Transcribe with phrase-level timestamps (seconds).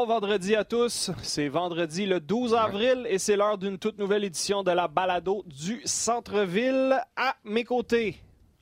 [0.00, 1.10] Bon vendredi à tous.
[1.22, 5.44] C'est vendredi le 12 avril et c'est l'heure d'une toute nouvelle édition de la balado
[5.46, 6.98] du centre-ville.
[7.14, 8.16] À mes côtés,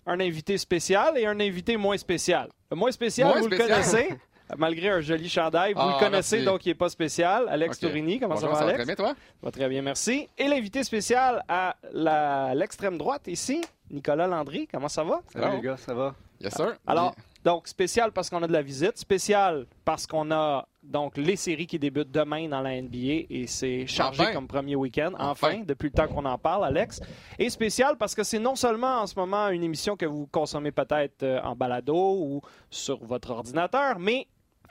[0.05, 2.49] un invité spécial et un invité moins spécial.
[2.73, 3.69] Le moins spécial, Moins vous spécial.
[3.69, 4.09] le connaissez.
[4.59, 6.45] Malgré un joli chandail, vous Ah, le connaissez, merci.
[6.45, 7.47] donc il n'est pas spécial.
[7.49, 7.89] Alex Ok.
[7.89, 8.77] Tourini, comment Bonjour, ça va, va Alex?
[8.79, 9.15] très bien, toi?
[9.15, 9.15] Ça
[9.45, 10.29] va très bien, merci.
[10.37, 13.61] Et l'invité spécial à la- l'extrême droite ici,
[13.93, 15.21] Nicolas Landry, comment ça va?
[15.33, 15.57] Salut Alors?
[15.57, 16.17] les gars, ça va?
[16.41, 16.75] Yes, sir.
[16.85, 17.15] Alors,
[17.45, 21.67] donc, spécial parce qu'on a de la visite, spécial parce qu'on a donc les séries
[21.67, 24.33] qui débutent demain dans la NBA et c'est chargé Enfin.
[24.33, 25.63] comme premier week-end, enfin, Enfin.
[25.67, 27.01] depuis le temps qu'on en parle, Alex.
[27.39, 30.73] Et spécial parce que c'est non seulement en ce moment une émission que vous consommez
[30.73, 34.27] peut-être euh, en balado ou sur votre ordinateur, mais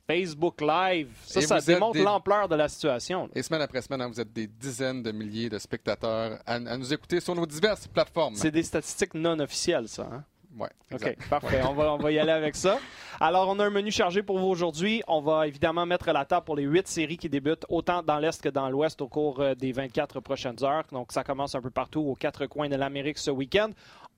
[0.10, 1.10] Facebook Live.
[1.26, 3.30] Ça, Et ça démontre des- l'ampleur de la situation.
[3.36, 6.78] Et semaine après semaine, hein, vous êtes des dizaines de milliers de spectateurs à, à
[6.78, 8.36] nous écouter sur nos diverses plateformes.
[8.36, 10.08] C'est des statistiques non officielles, ça.
[10.12, 10.24] hein?
[10.58, 11.62] Ouais, OK, parfait.
[11.68, 12.80] On va, on va y aller avec ça.
[13.20, 15.04] Alors, on a un menu chargé pour vous aujourd'hui.
[15.08, 18.42] On va évidemment mettre la table pour les huit séries qui débutent autant dans l'Est
[18.42, 20.84] que dans l'Ouest au cours euh, des 24 prochaines heures.
[20.92, 23.70] Donc, ça commence un peu partout aux quatre coins de l'Amérique ce week-end.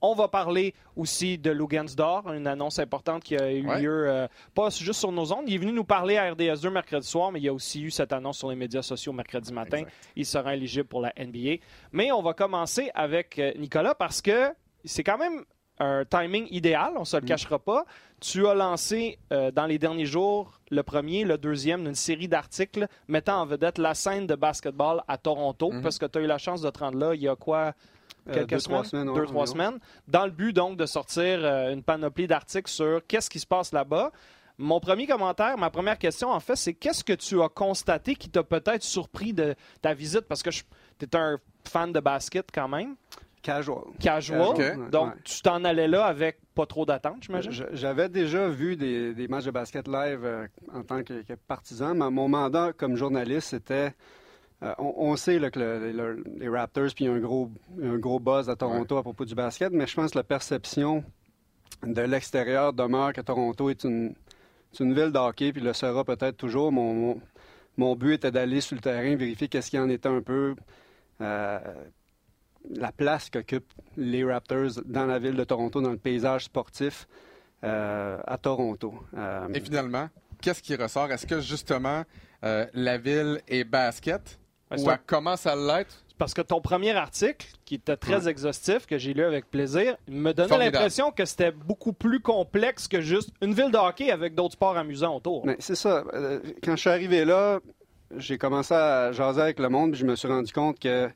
[0.02, 3.82] On va parler aussi de Lugansdor, une annonce importante qui a eu Ouais.
[3.82, 5.44] lieu euh, pas juste sur nos ondes.
[5.48, 7.92] Il est venu nous parler à RDS2 mercredi soir, mais il y a aussi eu
[7.92, 9.80] cette annonce sur les médias sociaux mercredi matin.
[9.80, 9.94] Exact.
[10.16, 11.62] Il sera éligible pour la NBA.
[11.92, 14.54] Mais on va commencer avec euh, Nicolas parce que
[14.86, 15.44] c'est quand même
[15.80, 17.86] un timing idéal, on se le cachera pas.
[18.20, 22.88] Tu as lancé euh, dans les derniers jours le premier, le deuxième d'une série d'articles
[23.08, 25.72] mettant en vedette la scène de basketball à Toronto.
[25.72, 25.82] Mhm.
[25.82, 27.74] parce que tu as eu la chance de te rendre là il y a quoi
[28.28, 31.40] Euh, quelques deux, semaines, trois semaines, ouais, trois semaines, dans le but donc de sortir
[31.42, 34.12] euh, une panoplie d'articles sur qu'est-ce qui se passe là-bas.
[34.58, 38.30] Mon premier commentaire, ma première question en fait, c'est qu'est-ce que tu as constaté qui
[38.30, 40.22] t'a peut-être surpris de ta visite?
[40.28, 42.96] Parce que tu es un fan de basket quand même,
[43.42, 43.84] Casual.
[44.00, 45.22] casual, donc ouais.
[45.24, 47.52] tu t'en allais là avec pas trop d'attente, j'imagine?
[47.72, 51.96] J'avais déjà vu des, des matchs de basket live euh, en tant que, que partisan,
[51.96, 53.94] mais mon mandat comme journaliste, c'était.
[54.64, 57.20] euh, on, on sait là, que le- le- les Raptors, puis il y a un
[57.20, 57.50] gros,
[57.82, 61.04] un gros buzz à Toronto à propos du basket, mais je pense que la perception
[61.84, 64.14] de l'extérieur demeure que Toronto est une,
[64.80, 66.74] ville de hockey, puis le sera peut-être toujours.
[66.74, 67.22] Mon, mon,
[67.78, 70.56] mon but était d'aller sur le terrain, vérifier qu'est-ce qu'il en était un peu.
[71.22, 71.60] euh,
[72.70, 77.08] la place qu'occupent les Raptors dans la ville de Toronto, dans le paysage sportif
[77.64, 78.94] euh, à Toronto.
[79.18, 80.10] Euh, Et finalement,
[80.42, 81.12] qu'est-ce qui ressort?
[81.12, 82.04] Est-ce que justement
[82.44, 84.40] euh, la ville est basket?
[84.72, 86.04] Ouais, ou elle commence à l'être?
[86.18, 88.32] Parce que ton premier article, qui était très Ouais.
[88.32, 93.00] exhaustif, que j'ai lu avec plaisir, me donnait l'impression que c'était beaucoup plus complexe que
[93.00, 95.46] juste une ville de hockey avec d'autres sports amusants autour.
[95.46, 96.04] mais c'est ça.
[96.62, 97.60] Quand je suis arrivé là,
[98.18, 101.10] j'ai commencé à jaser avec le monde, puis je me suis rendu compte que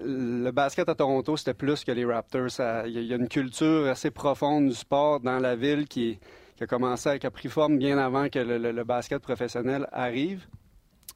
[0.00, 2.48] le basket à Toronto, c'était plus que les Raptors.
[2.86, 6.18] Il y, a- une culture assez profonde du sport dans la ville qui,
[6.60, 10.46] a commencé, qui a pris forme bien avant que le, basket professionnel arrive.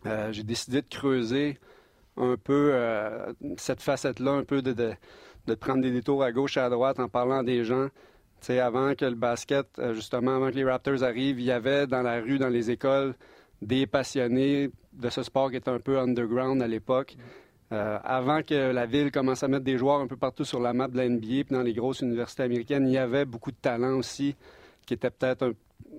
[0.07, 1.59] Euh, j'ai décidé de creuser
[2.17, 4.95] un peu euh, cette facette-là, un peu de,
[5.57, 7.89] prendre des détours à gauche et à droite en parlant des gens.
[8.49, 12.03] Avant que le basket, euh, justement, avant que les Raptors arrivent, il y avait dans
[12.03, 13.15] la rue, dans les écoles,
[13.61, 17.17] des passionnés de ce sport qui était un peu underground à l'époque.
[17.71, 20.73] Euh, avant que la ville commence à mettre des joueurs un peu partout sur la
[20.73, 23.59] map de la NBA, puis dans les grosses universités américaines, il y avait beaucoup de
[23.61, 24.35] talents aussi
[24.87, 25.53] qui étaient peut-être un,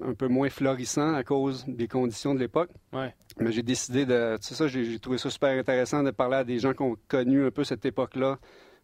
[0.09, 2.72] un peu moins florissants à cause des conditions de l'époque.
[2.91, 3.13] Ouais.
[3.40, 4.38] Mais j'ai décidé de.
[4.38, 6.81] Tu sais, ça, j'ai j'ai trouvé ça super intéressant de parler à des gens qui
[6.81, 8.40] ont connu un peu cette époque-là,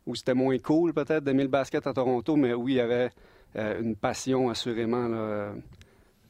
[0.06, 3.10] où c'était moins cool peut-être d'aimer le basket à Toronto, mais où il y avait
[3.56, 5.54] euh, une passion assurément là, euh,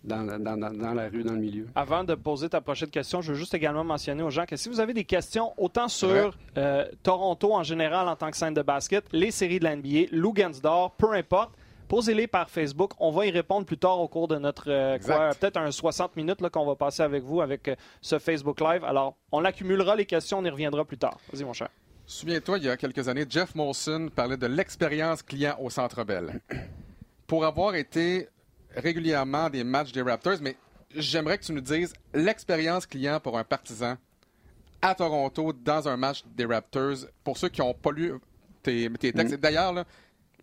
[0.05, 1.67] dans, la, dans- dans- dans la rue, dans le milieu.
[1.75, 4.69] Avant de poser ta prochaine question, je veux juste également mentionner aux gens que si
[4.69, 5.89] vous avez des questions, autant Ouais.
[5.89, 9.75] sur euh, Toronto en général en tant que scène de basket, les séries de la
[9.75, 11.51] NBA, Lugansdor, peu importe,
[11.87, 12.93] posez-les par Facebook.
[12.99, 14.97] On va y répondre plus tard au cours de notre, euh,
[15.39, 18.83] peut-être un 60 minutes là, qu'on va passer avec vous avec euh, ce Facebook Live.
[18.83, 21.17] Alors, on accumulera les questions, on y reviendra plus tard.
[21.31, 21.69] Vas-y, mon cher.
[22.07, 26.39] Souviens-toi, il y a quelques années, Jeff Molson parlait de l'expérience client au Centre Bell.
[27.27, 28.29] Pour avoir été
[28.75, 30.55] régulièrement des matchs des Raptors, mais
[30.95, 33.97] j'aimerais que tu nous dises l'expérience client pour un partisan
[34.81, 37.05] à Toronto dans un match des Raptors.
[37.23, 38.13] Pour ceux qui n'ont pas lu
[38.61, 39.37] tes, tes textes, Mm.
[39.37, 39.85] d'ailleurs,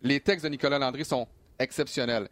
[0.01, 1.27] les textes de Nicolas Landry sont
[1.59, 2.27] exceptionnels.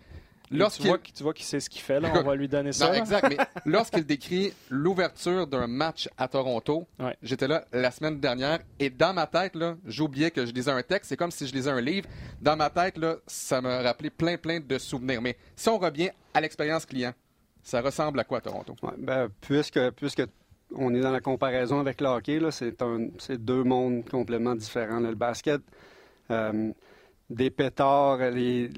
[0.52, 2.12] Tu Lorsqu'il vois, tu vois qu'il sait ce qu'il fait, là.
[2.14, 2.88] On va lui donner ça.
[2.88, 3.28] non, exact.
[3.30, 7.16] Mais lorsqu'il décrit l'ouverture d'un match à Toronto, Ouais.
[7.24, 10.84] j'étais là la semaine dernière et dans ma tête, là, j'oubliais que je lisais un
[10.84, 11.08] texte.
[11.10, 12.08] C'est comme si je lisais un livre.
[12.42, 15.22] Dans ma tête, là, ça me rappelait plein, plein de souvenirs.
[15.22, 17.14] Mais si on revient à l'expérience client,
[17.64, 18.76] ça ressemble à quoi à Toronto?
[18.84, 20.24] Ouais, ben, puisque, puisque
[20.76, 24.56] on est dans la comparaison avec le hockey, là, c'est, un, c'est deux mondes complètement
[24.56, 25.00] différents.
[25.00, 25.10] là.
[25.10, 25.62] Le basket,
[26.30, 26.72] euh,
[27.30, 28.70] des pétards, les,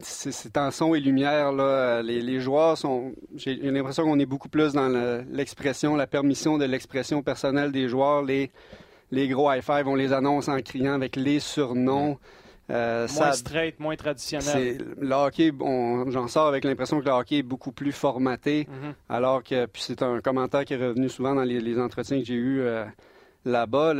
[0.00, 1.52] c'est en son et lumière.
[1.52, 2.02] Là.
[2.02, 3.12] Les, les joueurs sont.
[3.34, 4.88] J'ai l'impression qu'on est beaucoup plus dans
[5.30, 8.22] l'expression, la permission de l'expression personnelle des joueurs.
[8.22, 8.50] Les,
[9.10, 12.18] les gros high-five, on les annonce en criant avec les surnoms.
[12.68, 14.78] Euh, moins straight, moins traditionnel.
[15.00, 15.52] Le hockey,
[16.08, 18.94] j'en sors avec l'impression que le hockey est beaucoup plus formaté, mm-hmm.
[19.08, 22.34] alors que puis c'est un commentaire qui est revenu souvent dans les, entretiens que j'ai
[22.34, 22.84] eus euh,
[23.44, 23.94] là-bas.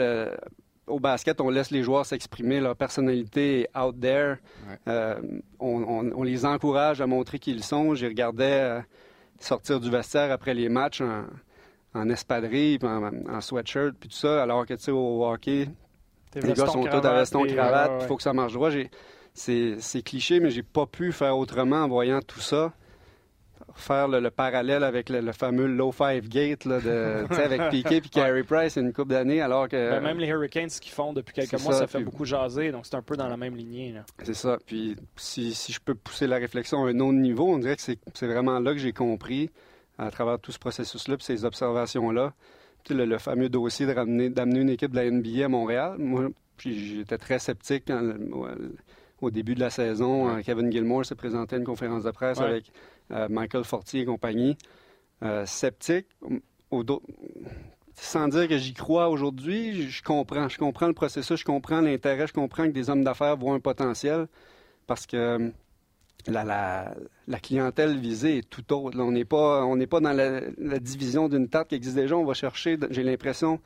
[0.86, 4.36] Au basket, on laisse les joueurs s'exprimer, leur personnalité est out there.
[4.86, 5.20] Euh,
[5.58, 7.94] on, les encourage à montrer qui ils sont.
[7.94, 8.80] J'ai regardé
[9.40, 11.24] sortir du vestiaire après les matchs en,
[11.94, 15.68] en espadrille, en, en, sweatshirt, puis tout ça, alors que tu sais, au hockey,
[16.34, 18.70] les gars sont tous à veston cravate, il faut que ça marche droit.
[19.34, 22.72] C'est cliché, mais j'ai pas pu faire autrement en voyant tout ça.
[23.76, 28.42] Faire le, parallèle avec le, fameux low five gate là, de, avec Piquet et Carey
[28.42, 29.90] Price une couple d'années, alors que.
[29.90, 32.96] Ben, même les Hurricanes qui font depuis quelques mois, ça, fait beaucoup jaser, donc c'est
[32.96, 33.94] un peu dans la même lignée.
[34.22, 34.58] C'est ça.
[34.66, 37.82] Puis si, si, je peux pousser la réflexion à un autre niveau, on dirait que
[37.82, 39.50] c'est vraiment là que j'ai compris,
[39.98, 42.32] à travers tout ce processus-là, ces observations-là,
[42.90, 45.96] le, fameux dossier d'amener une équipe de la NBA à Montréal.
[45.98, 46.28] Moi,
[46.58, 47.90] j'étais très sceptique
[49.20, 50.40] au début de la saison.
[50.42, 52.70] Kevin Gilmore s'est présenté à une conférence de presse avec
[53.10, 54.56] euh, Michael Fortier et compagnie.
[55.22, 56.06] Euh, sceptique,
[57.94, 60.48] sans dire que j'y crois aujourd'hui, je comprends.
[60.48, 63.60] Je comprends le processus, je comprends l'intérêt, je comprends que des hommes d'affaires voient un
[63.60, 64.26] potentiel
[64.86, 65.52] parce que
[66.26, 66.94] la,
[67.42, 68.98] clientèle visée est tout autre.
[68.98, 72.16] on n'est pas, on pas dans la, division d'une tarte qui existe déjà.
[72.16, 73.60] On va chercher, j'ai l'impression,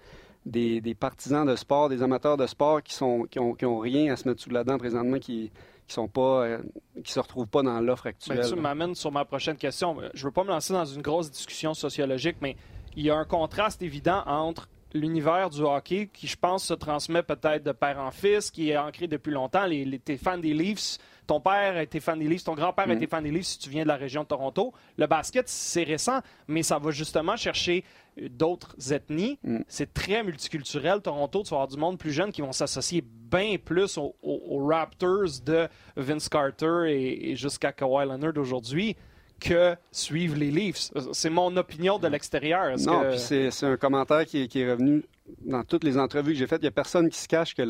[0.46, 4.28] des, partisans de sport, des amateurs de sport qui sont qui ont, rien à se
[4.28, 5.50] mettre sous la dent présentement, qui
[5.86, 6.58] qui sont pas euh,
[7.02, 8.44] qui se retrouvent pas dans l'offre ben, actuelle.
[8.44, 9.96] ça m'amène sur ma prochaine question.
[10.14, 12.56] Je veux pas me lancer dans une grosse discussion sociologique, mais
[12.96, 17.22] il y a un contraste évident entre l'univers du hockey qui, je pense, se transmet
[17.22, 19.66] peut-être de père en fils, qui est ancré depuis longtemps.
[19.66, 22.92] Les, les, t'es fan des Leafs, ton père était fan des Leafs, ton grand-père mm.
[22.92, 24.72] était fan des Leafs si tu viens de la région de Toronto.
[24.96, 27.84] Le basket, c'est récent, mais ça va justement chercher
[28.20, 29.38] euh, d'autres ethnies.
[29.42, 29.60] Mm.
[29.68, 31.00] C'est très multiculturel.
[31.00, 35.40] Toronto, tu vas avoir du monde plus jeune qui vont s'associer bien plus aux, Raptors
[35.44, 38.96] de Vince Carter et, jusqu'à Kawhi Leonard d'aujourd'hui
[39.40, 40.90] que suivre les Leafs.
[41.12, 42.76] C'est mon opinion de l'extérieur.
[42.78, 45.02] Non, puis c'est un commentaire qui est, revenu
[45.40, 46.60] dans toutes les entrevues que j'ai faites.
[46.60, 47.62] Il n'y a personne qui se cache que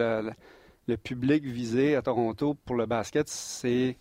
[0.87, 3.97] le, public visé à Toronto pour le basket, c'est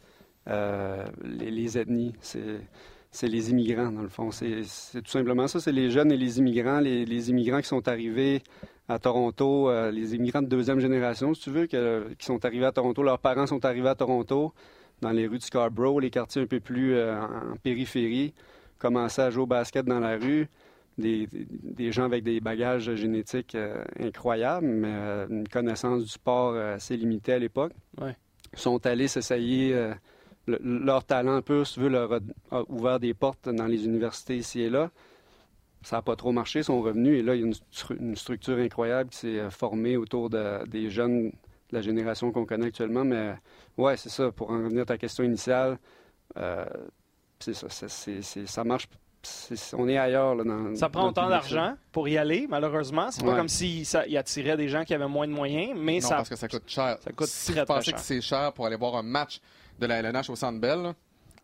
[0.48, 2.14] euh, les, ethnies.
[2.22, 4.32] C'est les immigrants, dans le fond.
[4.32, 5.60] C'est tout simplement ça.
[5.60, 6.80] C'est les jeunes et les immigrants.
[6.80, 8.42] Les, immigrants qui sont arrivés
[8.88, 12.72] à Toronto, euh, les immigrants de deuxième génération, si tu veux, qui sont arrivés à
[12.72, 13.04] Toronto.
[13.04, 14.54] Leurs parents sont arrivés à Toronto
[15.02, 18.34] dans les rues de Scarborough, les quartiers un peu plus euh, en périphérie,
[18.78, 20.48] commençaient à jouer au basket dans la rue.
[21.00, 26.98] Des, gens avec des bagages génétiques euh, incroyables, mais euh, une connaissance du sport assez
[26.98, 27.72] limitée à l'époque.
[28.00, 28.16] Ouais.
[28.54, 29.76] sont allés s'essayer.
[30.48, 32.20] leur talent peu, si tu veux, leur
[32.52, 34.92] a, ouvert des portes dans les universités ici et là.
[35.82, 37.20] Ça n'a pas trop marché, ils sont revenus.
[37.20, 37.52] Et là, il y a
[38.00, 41.32] une, structure incroyable qui s'est formée autour des jeunes
[41.72, 43.06] de la génération qu'on connaît actuellement.
[43.06, 43.36] Mais
[43.78, 44.32] ouais, c'est ça.
[44.32, 45.78] Pour en revenir à ta question initiale,
[46.38, 46.66] euh,
[47.40, 47.70] c'est ça.
[47.70, 48.88] ça marche.
[49.74, 50.36] On est ailleurs.
[50.36, 53.12] Là, dans, ça prend autant d'argent pour y aller, malheureusement.
[53.12, 56.08] C'est pas comme s'il si attirait des gens qui avaient moins de moyens, mais non,
[56.08, 56.16] ça.
[56.18, 56.98] parce que ça coûte cher.
[57.04, 59.42] Ça coûte si très, vous pensez que c'est cher pour aller voir un match
[59.80, 60.94] de la LNH au Centre Bell,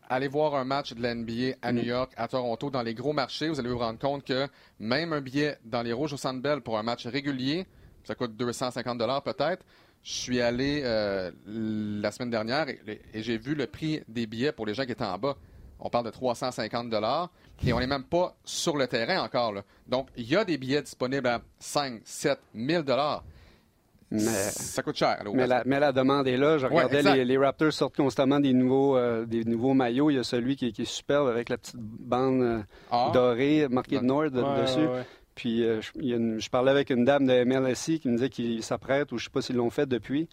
[0.09, 1.87] allez voir un match de la NBA à New mm.
[1.87, 3.49] York, à Toronto, dans les gros marchés.
[3.49, 4.47] Vous allez vous rendre compte que
[4.79, 7.65] même un billet dans les Rouges au Centre Bell pour un match régulier,
[8.03, 9.65] ça coûte 250 peut-être.
[10.03, 14.67] Je suis allé euh, la semaine dernière et, j'ai vu le prix des billets pour
[14.67, 15.35] les gens qui étaient en bas.
[15.79, 17.31] On parle de 350 dollars
[17.65, 19.53] et on n'est même pas sur le terrain encore.
[19.87, 23.23] Donc, il y a des billets disponibles à 5, 7, 1000 dollars.
[24.11, 25.23] Mais, ça coûte cher.
[25.33, 26.57] mais, la, demande est là.
[26.57, 30.09] Je regardais les, Raptors sortent constamment des nouveaux, euh, des nouveaux maillots.
[30.11, 33.09] Il y a celui qui, est superbe avec la petite bande euh, ah.
[33.13, 34.87] dorée marquée de Nord dessus.
[35.33, 39.17] Puis euh, je, parlais avec une dame de MLSI qui me disait qu'ils s'apprêtent, ou
[39.17, 40.29] je ne sais pas s'ils l'ont fait depuis.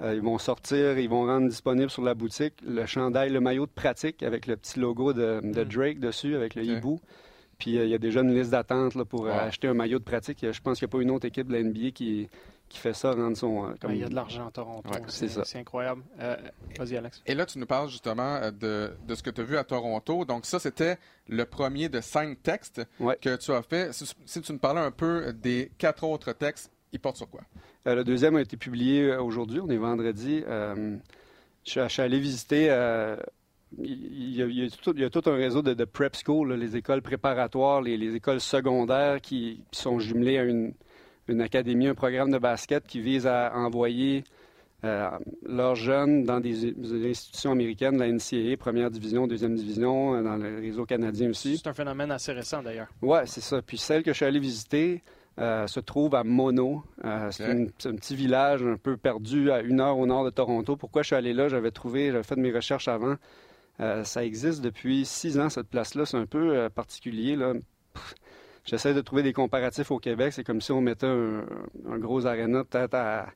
[0.00, 3.66] Euh, ils vont sortir, ils vont rendre disponible sur la boutique le chandail, le maillot
[3.66, 5.64] de pratique avec le petit logo de, hmm.
[5.64, 7.00] Drake dessus, avec le hibou.
[7.58, 10.38] Puis euh, il y a déjà une liste d'attente pour acheter un maillot de pratique.
[10.40, 12.28] Je pense qu'il n'y a pas une autre équipe de la NBA qui,
[12.68, 13.64] qui fait ça, rendre son.
[13.64, 13.92] Euh, comme...
[13.92, 14.90] Il y a de l'argent à Toronto.
[15.08, 16.02] c'est incroyable.
[16.20, 16.36] Euh,
[16.78, 17.22] vas-y, Alex.
[17.26, 19.64] Et là, tu nous parles justement euh, de, de ce que tu as vu à
[19.64, 20.24] Toronto.
[20.24, 22.82] Donc, ça, c'était le premier de cinq textes
[23.20, 23.92] que tu as fait.
[23.92, 27.42] Si, tu nous parlais un peu des quatre autres textes, ils portent sur quoi?
[27.94, 29.60] Le deuxième a été publié aujourd'hui.
[29.60, 30.42] On est vendredi.
[31.64, 32.66] je, suis, allé visiter.
[33.78, 37.82] Il y, a, il, y a tout, un réseau de, prep school, les écoles préparatoires,
[37.82, 40.72] les, écoles secondaires qui sont jumelées à une,
[41.28, 44.24] une académie, un programme de basket qui vise à envoyer
[44.84, 45.10] euh,
[45.44, 50.36] leurs jeunes dans des, des institutions américaines, la NCAA, première division, deuxième division, euh, dans
[50.36, 51.58] le réseau canadien aussi.
[51.58, 52.86] C'est un phénomène assez récent d'ailleurs.
[53.02, 53.60] Ouais, c'est ça.
[53.60, 55.02] Puis celle que je suis allé visiter
[55.38, 56.82] euh, se trouve à Mono.
[57.04, 60.76] Euh, c'est un petit village un peu perdu à une heure au nord de Toronto.
[60.76, 61.48] Pourquoi je suis allé là?
[61.48, 63.16] J'avais trouvé, j'avais fait mes recherches avant.
[63.80, 66.06] Euh, ça existe depuis six ans, cette place-là.
[66.06, 67.36] C'est un peu particulier.
[67.36, 67.54] Là.
[68.64, 70.32] J'essaie de trouver des comparatifs au Québec.
[70.32, 71.44] C'est comme si on mettait un,
[71.88, 73.28] un gros aréna peut-être à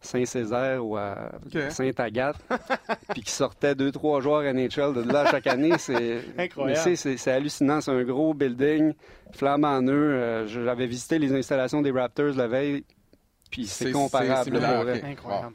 [0.00, 1.70] Saint-Césaire ou à Ok.
[1.70, 2.38] Sainte-Agathe,
[3.10, 5.76] puis qui sortait deux, trois joueurs NHL de là chaque année.
[5.78, 6.96] C'est Incroyable.
[6.96, 7.80] C'est- hallucinant.
[7.80, 8.94] C'est un gros building,
[9.32, 9.90] flamme en eux.
[10.14, 12.84] Euh, J'avais visité les installations des Raptors la veille,
[13.50, 14.58] puis c'est comparable.
[14.60, 15.04] c'est.
[15.04, 15.54] Incroyable.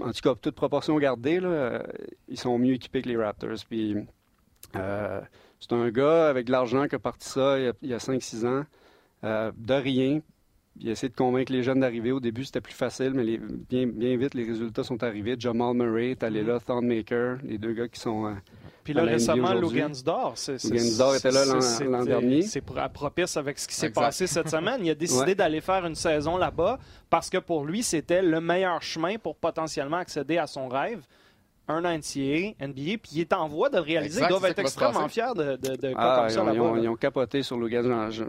[0.00, 1.82] En tout cas, toute proportion gardée, là,
[2.28, 3.58] ils sont mieux équipés que les Raptors.
[3.68, 3.96] Puis,
[4.76, 5.20] euh,
[5.60, 8.44] c'est un gars avec de l'argent qui a parti ça il y a, a 5-6
[8.46, 8.64] ans,
[9.22, 10.20] euh, de rien.
[10.80, 12.10] Il a essayé de convaincre les jeunes d'arriver.
[12.10, 15.36] Au début, c'était plus facile, mais les- bien, bien vite, les résultats sont arrivés.
[15.38, 16.48] Jamal Murray est allé Mhm.
[16.48, 18.26] là, Thornmaker, les deux gars qui sont...
[18.26, 18.32] euh,
[18.82, 19.54] Puis là, récemment.
[19.54, 20.34] Lugansdor.
[20.64, 22.42] Lugansdor était là l'an- dernier.
[22.42, 24.80] C'est pro- propice avec ce qui s'est passé cette semaine.
[24.84, 25.34] Il a décidé Ouais.
[25.34, 26.78] d'aller faire une saison là-bas
[27.08, 31.02] parce que pour lui, c'était le meilleur chemin pour potentiellement accéder à son rêve.
[31.66, 34.16] Un NCAA, NBA, puis il est en voie de le réaliser.
[34.18, 36.60] Exact, Ils doivent être extrêmement fiers de, de, de Ah, ils, ont, ils là-bas.
[36.62, 36.82] ont- là.
[36.82, 37.56] ils ont capoté sur.
[37.56, 38.24] J'en- je-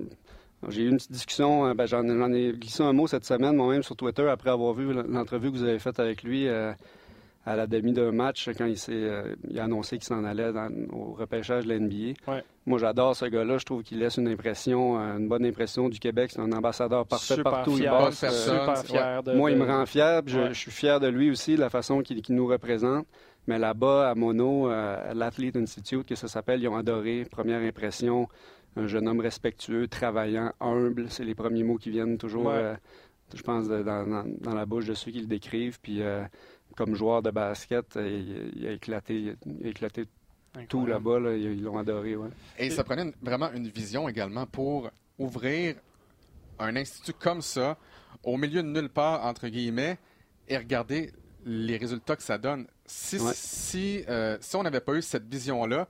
[0.69, 3.83] J'ai eu une petite discussion, euh, ben, j'en ai- glissé un mot cette semaine, moi-même,
[3.83, 6.71] sur Twitter, après avoir vu l'entrevue que vous avez faite avec lui euh,
[7.45, 10.51] à la demi d'un match, quand il, s'est, euh, il a annoncé qu'il s'en allait
[10.51, 12.13] dans- au repêchage de la NBA.
[12.31, 12.43] Ouais.
[12.65, 13.59] Moi, j'adore ce gars-là.
[13.59, 16.31] Je trouve qu'il laisse une impression, une bonne impression du Québec.
[16.33, 18.31] C'est un ambassadeur parfait Super partout il fier, Euh, personne.
[18.31, 20.23] super fier de- moi, il me rend fier.
[20.23, 20.47] puis Je, Ouais.
[20.53, 23.05] je suis fier de lui aussi, de la façon qu'il qu'il nous représente.
[23.47, 27.27] Mais là-bas, à Mono, euh, à l'Athlete Institute, que ça s'appelle, ils ont adoré.
[27.29, 28.27] Première impression,
[28.75, 31.09] un jeune homme respectueux, travaillant, humble.
[31.09, 32.53] C'est les premiers mots qui viennent toujours, Ouais.
[32.55, 32.75] euh,
[33.33, 35.79] je pense, de- dans, dans- dans la bouche de ceux qui le décrivent.
[35.81, 36.23] Puis, euh,
[36.75, 38.07] comme joueur de basket, euh,
[38.53, 40.05] il, il a éclaté, il a éclaté
[40.69, 41.19] tout là-bas.
[41.19, 41.35] là.
[41.35, 42.15] Ils ils l'ont adoré.
[42.15, 42.29] Ouais.
[42.57, 45.75] Et ça prenait une- vraiment une vision également pour ouvrir
[46.59, 47.77] un institut comme ça
[48.23, 49.97] au milieu de nulle part, entre guillemets,
[50.47, 51.11] et regarder
[51.45, 52.65] les résultats que ça donne.
[52.85, 53.31] Si, Ouais.
[53.35, 55.87] si, euh, si on n'avait pas eu cette vision-là,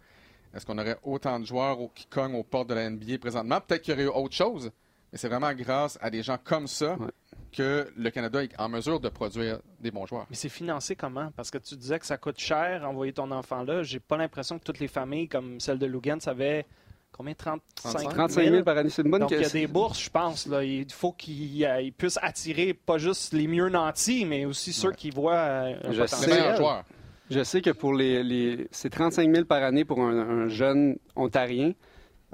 [0.55, 3.59] est-ce qu'on aurait autant de joueurs au- qui cognent aux portes de la NBA présentement?
[3.61, 4.71] Peut-être qu'il y aurait eu autre chose,
[5.11, 7.07] mais c'est vraiment grâce à des gens comme ça Ouais.
[7.51, 10.25] que le Canada est en mesure de produire des bons joueurs.
[10.29, 11.31] Mais c'est financé comment?
[11.35, 13.83] Parce que tu disais que ça coûte cher envoyer ton enfant là.
[13.83, 16.65] J'ai pas l'impression que toutes les familles comme celle de Lugan avaient
[17.13, 17.33] combien?
[17.33, 20.09] 35 35 000 par année, c'est une bonne Donc, il y a des bourses, je
[20.09, 20.47] pense.
[20.47, 20.63] Là.
[20.65, 24.91] Il faut qu'ils euh, ils puissent attirer pas juste les mieux nantis, mais aussi ceux
[24.91, 26.27] qui voient euh, un Je sais.
[26.27, 26.83] meilleurs joueurs.
[27.31, 30.97] Je sais que pour les, les c'est 35 000 par année pour un, un jeune
[31.15, 31.73] ontarien.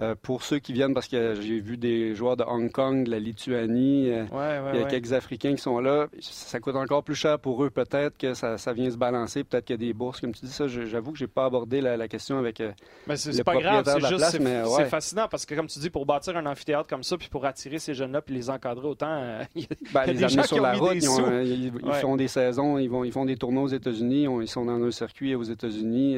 [0.02, 3.12] Euh, pour ceux qui viennent, parce que j'ai vu des joueurs de Hong Kong, de
[3.12, 4.90] la Lituanie, euh, Ouais, ouais, il y a ouais.
[4.90, 6.08] quelques Africains qui sont là.
[6.22, 9.66] Ça coûte encore plus cher pour eux, peut-être que ça, ça vient se balancer, peut-être
[9.66, 10.68] qu'il y a des bourses, comme tu dis ça.
[10.68, 12.62] J'avoue que j'ai pas abordé la, la question avec.
[12.62, 12.72] euh,
[13.06, 15.46] Mais c'est le pas grave, propriétaire de la juste place, c'est mais c'est fascinant parce
[15.46, 18.22] que comme tu dis, pour bâtir un amphithéâtre comme ça, puis pour attirer ces jeunes-là,
[18.22, 20.36] puis les encadrer autant, euh, il y a- ben, Il y a les des amener
[20.38, 23.12] gens sur qui la route, ils, ont ils- ils font des saisons, ils, vont, ils
[23.12, 26.18] font des tournois aux États-Unis, ils sont dans un circuit aux États-Unis.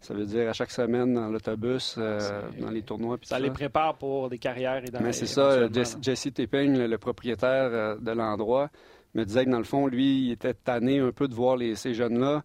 [0.00, 3.18] Ça veut dire à chaque semaine dans l'autobus, euh, C'est- dans les tournois.
[3.22, 6.76] ça tout les prépare pour des carrières et dans Mais c'est ça, Jesse, Jesse Tipping,
[6.78, 8.70] le, le propriétaire euh, de l'endroit,
[9.14, 11.74] me disait que dans le fond, lui, il était tanné un peu de voir les,
[11.74, 12.42] ces jeunes-là.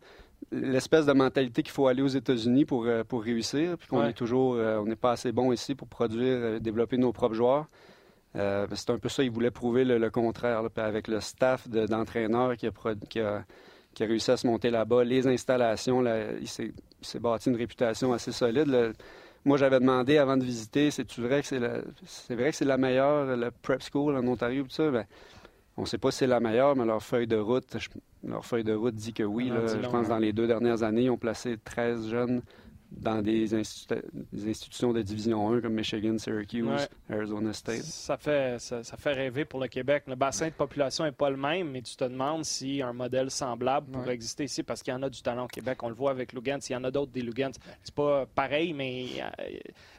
[0.51, 4.09] L'espèce de mentalité qu'il faut aller aux États-Unis pour, euh, pour réussir, puis qu'on Ouais.
[4.09, 7.65] est toujours, on n'est pas assez bon ici pour produire, développer nos propres joueurs.
[8.35, 10.61] Euh, c'est un peu ça, il voulait prouver le, le contraire.
[10.61, 10.69] là.
[10.75, 12.71] Avec le staff de- d'entraîneurs qui, a
[13.09, 13.45] qui, a,
[13.95, 16.73] qui a réussi à se monter là-bas, les installations, là, il s'est
[17.19, 18.93] bâti une réputation assez solide.
[19.45, 22.65] Moi, j'avais demandé avant de visiter, c'est vrai que c'est la, c'est vrai que c'est
[22.65, 24.89] la meilleure, le prep school en Ontario, tout ça?
[24.91, 25.05] Ben,
[25.77, 27.89] on ne sait pas si c'est la meilleure, mais leur feuille de route, je-
[28.27, 29.49] leur feuille de route dit que oui.
[29.49, 29.67] Là.
[29.67, 30.09] je pense que hein.
[30.09, 32.41] dans les deux dernières années, ils ont placé 13 jeunes
[32.91, 34.01] dans des, institu-
[34.31, 36.87] des institutions de Division 1 comme Michigan, Syracuse, Ouais.
[37.15, 37.81] Arizona State.
[37.83, 40.03] Ça fait, ça, ça fait rêver pour le Québec.
[40.07, 43.29] Le bassin de population n'est pas le même, mais tu te demandes si un modèle
[43.31, 44.13] semblable pourrait Ouais.
[44.13, 45.81] exister ici parce qu'il y en a du talent au Québec.
[45.83, 46.59] On le voit avec Lugans.
[46.69, 47.51] Il y en a d'autres des Lugans.
[47.83, 49.57] C'est pas pareil, mais euh,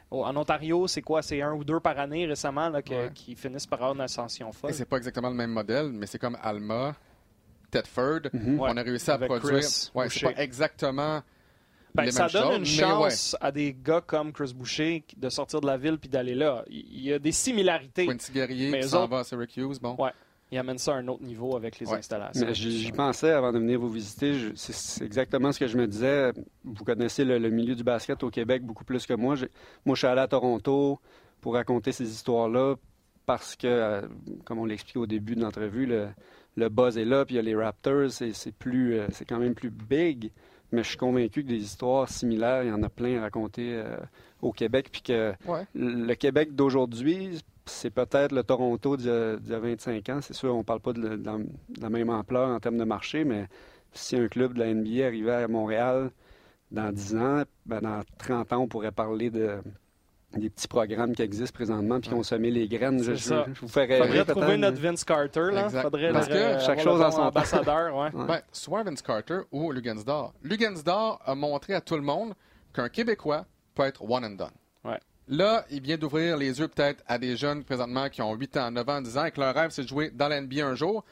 [0.09, 1.21] en Ontario, c'est quoi?
[1.21, 3.11] C'est un ou deux par année récemment là, que- Ouais.
[3.13, 4.73] qui finissent par avoir une ascension Et folle.
[4.73, 6.95] c'est pas exactement le même modèle, mais c'est comme Alma,
[7.69, 8.21] Tedford.
[8.33, 8.59] Mhm.
[8.59, 8.69] Ouais.
[8.71, 9.63] On a réussi à Avec produire.
[9.63, 11.21] C'est pas exactement
[11.97, 15.29] Ben, les ça mêmes donne choses, une chance à des gars comme Chris Boucher de
[15.29, 16.63] sortir de la ville puis d'aller là.
[16.69, 18.05] Il y a des similarités.
[18.07, 19.79] Quincy Guerrier Mais qui s'en autres- va à Syracuse.
[19.79, 19.95] Bon.
[19.97, 20.11] Ouais.
[20.49, 21.97] Il amène ça à un autre niveau avec les Ouais.
[21.97, 22.45] installations.
[22.47, 24.33] Mais j'y pensais avant de venir vous visiter.
[24.55, 26.31] C'est exactement ce que je me disais.
[26.63, 29.35] Vous connaissez le, le milieu du basket au Québec beaucoup plus que moi.
[29.85, 30.99] Moi, je suis allé à Toronto
[31.41, 32.75] pour raconter ces histoires-là
[33.25, 34.01] parce que, euh,
[34.45, 36.07] comme on l'expliquait au début de l'entrevue, le,
[36.55, 38.31] le buzz est là, puis il y a les Raptors, c'est
[38.67, 40.31] euh, c'est quand même plus big.
[40.71, 43.73] Mais je suis convaincu que des histoires similaires, il y en a plein à raconter
[43.75, 43.95] euh,
[44.41, 45.65] au Québec, puis que Ouais.
[45.73, 50.19] le Québec d'aujourd'hui, c'est peut-être le Toronto d'il y, a- d'il y a 25 ans.
[50.21, 52.59] C'est sûr, on ne parle pas de, la- de la- de la même ampleur en
[52.59, 53.47] termes de marché, mais
[53.93, 56.11] si un club de la NBA arrivait à Montréal
[56.71, 59.59] dans 10 ans, ben dans 30 ans, on pourrait parler de
[60.37, 62.15] des petits programmes qui existent présentement puis Ouais.
[62.17, 63.01] qu'on semé les graines.
[63.03, 63.45] Je, C'est ça.
[63.47, 63.97] je- je vous rêver.
[63.99, 65.65] Faudrait trouver notre Vince Carter, là.
[65.65, 65.81] Exact.
[65.83, 68.09] Faudrait Parce que avoir chaque chose en son ambassadeur, ouais.
[68.13, 68.25] Ouais.
[68.27, 70.33] Ben, soit Vince Carter ou Lugansdor.
[70.43, 72.33] Lugansdor a montré à tout le monde
[72.73, 74.51] qu'un Québécois peut être one and done.
[74.83, 74.99] Ouais.
[75.27, 78.71] Là, il vient d'ouvrir les yeux peut-être à des jeunes présentement qui ont 8 ans,
[78.71, 80.75] 9 ans, 10 ans et que leur rêve c'est de jouer dans la NBA un
[80.75, 81.03] jour.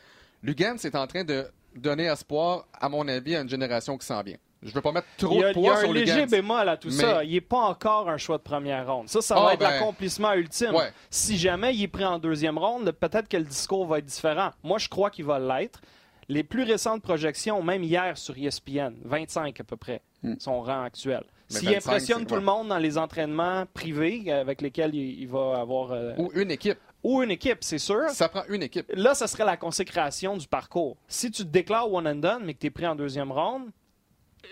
[0.41, 4.21] Lugans est en train de donner espoir, à mon avis, à une génération qui s'en
[4.21, 4.37] vient.
[4.65, 5.93] Je veux pas mettre trop Il y a, de il y a poids un sur
[5.93, 7.23] léger bémol à tout Mais- ça.
[7.23, 9.07] Il n'est pas encore un choix de première ronde.
[9.07, 10.73] Ça, ça Ah, va être ben- l'accomplissement ultime.
[10.73, 10.91] Ouais.
[11.09, 14.49] Si jamais il est pris en deuxième ronde, peut-être que le discours va être différent.
[14.63, 15.81] Moi, je crois qu'il va l'être.
[16.27, 20.33] Les plus récentes projections, même hier sur ESPN, 25 à peu près, Hmm.
[20.39, 21.23] son rang actuel.
[21.47, 25.59] S'il 25, impressionne tout le monde dans les entraînements privés avec lesquels il, il va
[25.59, 25.91] avoir...
[25.91, 26.79] euh, Ou une équipe.
[27.03, 28.09] ou une équipe, c'est sûr.
[28.09, 28.91] Ça prend une équipe.
[28.95, 30.97] Là, ça serait la consécration du parcours.
[31.07, 33.69] Si tu te déclares one and done, mais que tu es pris en deuxième ronde,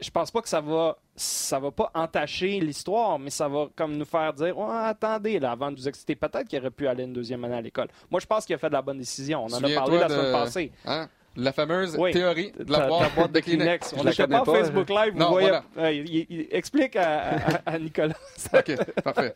[0.01, 3.95] je pense pas que ça va ça va pas entacher l'histoire, mais ça va comme
[3.97, 7.03] nous faire dire Ouais, attendez, là, avant de vous exciter, peut-être qu'il aurait pu aller
[7.03, 7.88] une deuxième année à l'école.
[8.09, 9.43] Moi, je pense qu'il a fait de la bonne décision.
[9.45, 10.71] On en a parlé la de- semaine passée.
[10.85, 11.07] Hein?
[11.35, 12.12] La fameuse Oui.
[12.12, 13.93] théorie de Ta- la boîte, ta boîte de Kleenex.
[13.93, 15.13] On connais pas pas, Facebook Live.
[15.13, 15.63] Vous Non, voyez, voilà.
[15.77, 18.13] Ouais, il- il- il- explique à, à- à Nicolas.
[18.53, 19.35] OK, parfait.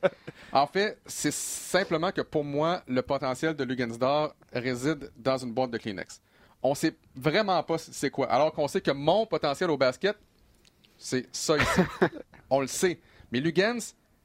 [0.52, 5.72] En fait, c'est simplement que pour moi, le potentiel de Lugansdor réside dans une boîte
[5.72, 6.22] de Kleenex.
[6.62, 8.28] On sait vraiment pas c'est quoi.
[8.32, 10.18] Alors qu'on sait que mon potentiel au basket,
[10.98, 11.82] c'est ça ici.
[12.50, 13.00] On le sait.
[13.32, 13.80] Mais Lugans,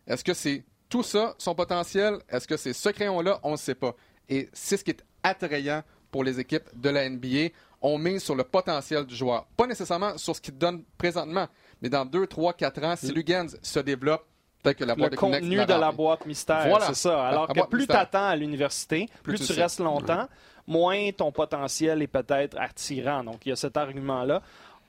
[0.07, 2.19] est-ce que c'est tout ça, son potentiel?
[2.29, 3.41] Est-ce que c'est ce crayon-là?
[3.43, 3.95] On ne sait pas.
[4.29, 7.49] Et c'est ce qui est attrayant pour les équipes de la NBA.
[7.81, 9.47] On mise sur le potentiel du joueur.
[9.57, 11.49] Pas nécessairement sur ce qu'il donne présentement,
[11.81, 14.25] mais dans 2, 3, 4 ans, si Lugans se développe,
[14.63, 16.69] peut-être que la le boîte de Kleenex contenu de la boîte mystère.
[16.69, 16.87] Voilà.
[16.87, 17.27] C'est ça.
[17.27, 20.29] Alors la que plus tu attends à l'université, plus, Plus tu restes longtemps,
[20.67, 23.25] moins ton potentiel est peut-être attirant.
[23.25, 24.43] Donc, il y a cet argument-là.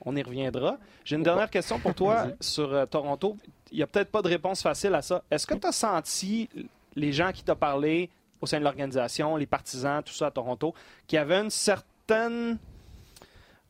[0.04, 0.78] On y reviendra.
[1.04, 3.36] J'ai une dernière question pour toi sur euh, Toronto.
[3.70, 5.22] Il n'y a peut-être pas de réponse facile à ça.
[5.30, 6.48] Est-ce que tu as senti
[6.94, 10.74] les gens qui t'ont parlé au sein de l'organisation, les partisans, tout ça à Toronto,
[11.06, 12.58] qui avaient une certaine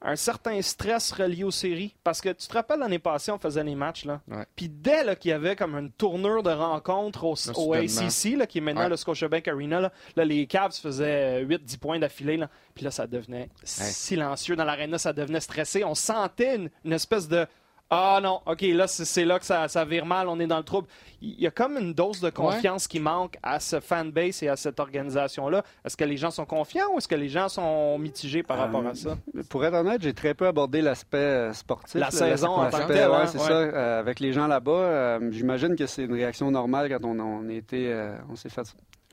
[0.07, 1.95] un certain stress relié aux séries.
[2.05, 4.21] Parce que tu te rappelles, l'année passée, on faisait les matchs, là.
[4.29, 4.45] Ouais.
[4.55, 7.73] Puis dès qu'il y avait comme une tournure de rencontre au.
[7.75, 8.89] ACC, là, qui est maintenant Ouais.
[8.91, 12.37] le Scotiabank Arena, là, là, les Cavs faisaient 8-10 points d'affilée.
[12.37, 12.49] là.
[12.75, 15.85] Puis là, ça devenait silencieux dans l'aréna, ça devenait stressé.
[15.85, 17.47] On sentait une, une espèce de...
[17.91, 20.65] Ah non, ok, là, c'est là que ça, ça vire mal, on est dans le
[20.65, 20.89] trouble.
[21.23, 24.57] Il y a comme une dose de confiance qui manque à ce fanbase et à
[24.57, 25.63] cette organisation-là.
[25.85, 28.85] Est-ce que les gens sont confiants ou est-ce que les gens sont mitigés par rapport
[28.87, 29.17] à ça?
[29.49, 31.95] Pour être honnête, j'ai très peu abordé l'aspect euh, sportif.
[31.95, 33.45] La là, saison en l'aspect- tant que telle, ouais, hein, c'est ouais.
[33.47, 33.53] ça.
[33.53, 37.49] Euh, avec les gens là-bas, euh, j'imagine que c'est une réaction normale quand on, on
[37.49, 38.63] a été, euh, on s'est fait,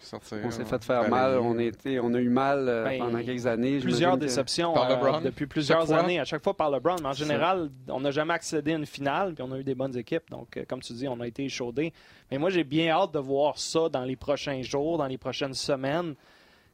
[0.01, 0.65] Sortir, on s'est ouais.
[0.65, 3.77] fait faire mal, on a été, on a eu mal euh, Ben, pendant quelques années.
[3.79, 5.99] Plusieurs déceptions Par euh, depuis plusieurs chaque fois?
[5.99, 6.95] années, à chaque fois par LeBron.
[7.01, 9.75] Mais en général, on n'a jamais accédé à une finale, puis on a eu des
[9.75, 10.29] bonnes équipes.
[10.31, 11.93] Donc, euh, comme tu dis, on a été échaudés.
[12.31, 15.53] Mais moi, j'ai bien hâte de voir ça dans les prochains jours, dans les prochaines
[15.53, 16.15] semaines.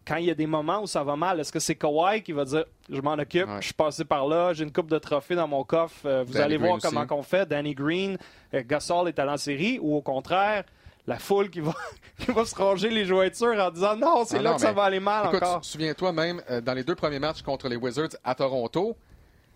[0.07, 2.31] Quand il y a des moments où ça va mal, est-ce que c'est Kawhi qui
[2.31, 3.57] va dire Je m'en occupe, Ouais.
[3.59, 6.31] je suis passé par là, j'ai une coupe de trophées dans mon coffre, euh, vous
[6.31, 6.87] Danny allez Green voir aussi.
[6.87, 7.45] comment qu'on fait.
[7.45, 8.17] Danny Green,
[8.53, 10.63] euh, Gasol est allé en série, ou au contraire,
[11.07, 11.73] la foule qui va,
[12.19, 14.71] qui va se ronger les jointures en disant Non, c'est Ah là non, que ça
[14.73, 15.65] va aller mal Écoute, encore.
[15.65, 18.95] souviens-toi même, euh, dans les deux premiers matchs contre les Wizards à Toronto,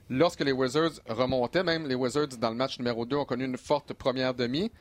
[0.10, 3.58] lorsque les Wizards remontaient, même les Wizards dans le match numéro 2 ont connu une
[3.58, 4.72] forte première demi,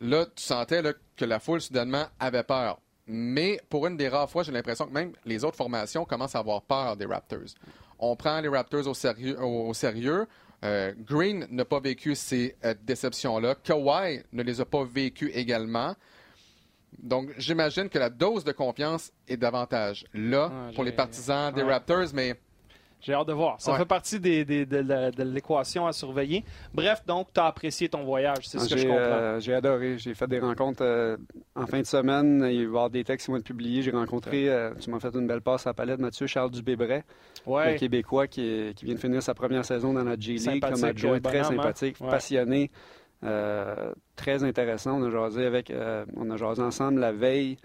[0.00, 2.78] là, tu sentais là, que la foule, soudainement, avait peur.
[3.06, 6.38] Mais pour une des rares fois, j'ai l'impression que même les autres formations commencent à
[6.38, 7.54] avoir peur des Raptors.
[7.98, 9.38] On prend les Raptors au sérieux.
[9.40, 10.26] Au, au sérieux.
[10.64, 13.54] Euh, Green n'a pas vécu ces euh, déceptions-là.
[13.56, 15.94] Kawhi ne les a pas vécues également.
[16.98, 21.62] Donc, j'imagine que la dose de confiance est davantage là pour les partisans des.
[21.62, 22.34] Raptors, mais
[23.04, 23.60] J'ai hâte de voir.
[23.60, 23.78] Ça Ouais.
[23.78, 26.42] fait partie des, des- de, l'équation à surveiller.
[26.72, 28.48] Bref, donc, tu as apprécié ton voyage.
[28.48, 28.98] C'est ce que je comprends.
[29.02, 29.98] euh, j'ai adoré.
[29.98, 31.16] J'ai fait des rencontres euh,
[31.54, 32.38] en fin de semaine.
[32.40, 33.82] Il va y avoir des textes qui vont être publiés.
[33.82, 37.04] J'ai rencontré, euh, tu m'as fait une belle passe à la palette, Mathieu Charles Dubébret,
[37.46, 37.76] le ouais.
[37.76, 40.74] Québécois qui, est- qui vient de finir sa première saison dans la G League Sympathique,
[40.80, 41.56] comme adjoint, très bonhomme, hein?
[41.62, 42.08] sympathique, Ouais.
[42.08, 42.70] passionné,
[44.16, 45.00] très intéressant.
[45.00, 45.72] On a jasé avec,
[46.16, 47.56] on a jasé ensemble la veille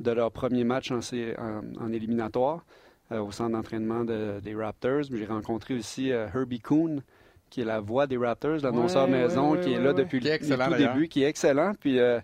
[0.00, 2.64] de leur premier match en, en- en éliminatoire
[3.10, 5.02] au centre d'entraînement de- des Raptors.
[5.10, 7.02] J'ai rencontré aussi euh, Herbie Kuhn,
[7.50, 10.28] qui est la voix des Raptors, l'annonceur Ouais, maison, ouais, qui est là depuis Qui
[10.28, 11.72] est le tout début, qui est excellent.
[11.80, 12.20] Puis euh,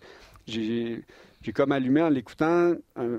[0.46, 1.02] j'ai
[1.42, 2.72] j'ai comme allumé en l'écoutant.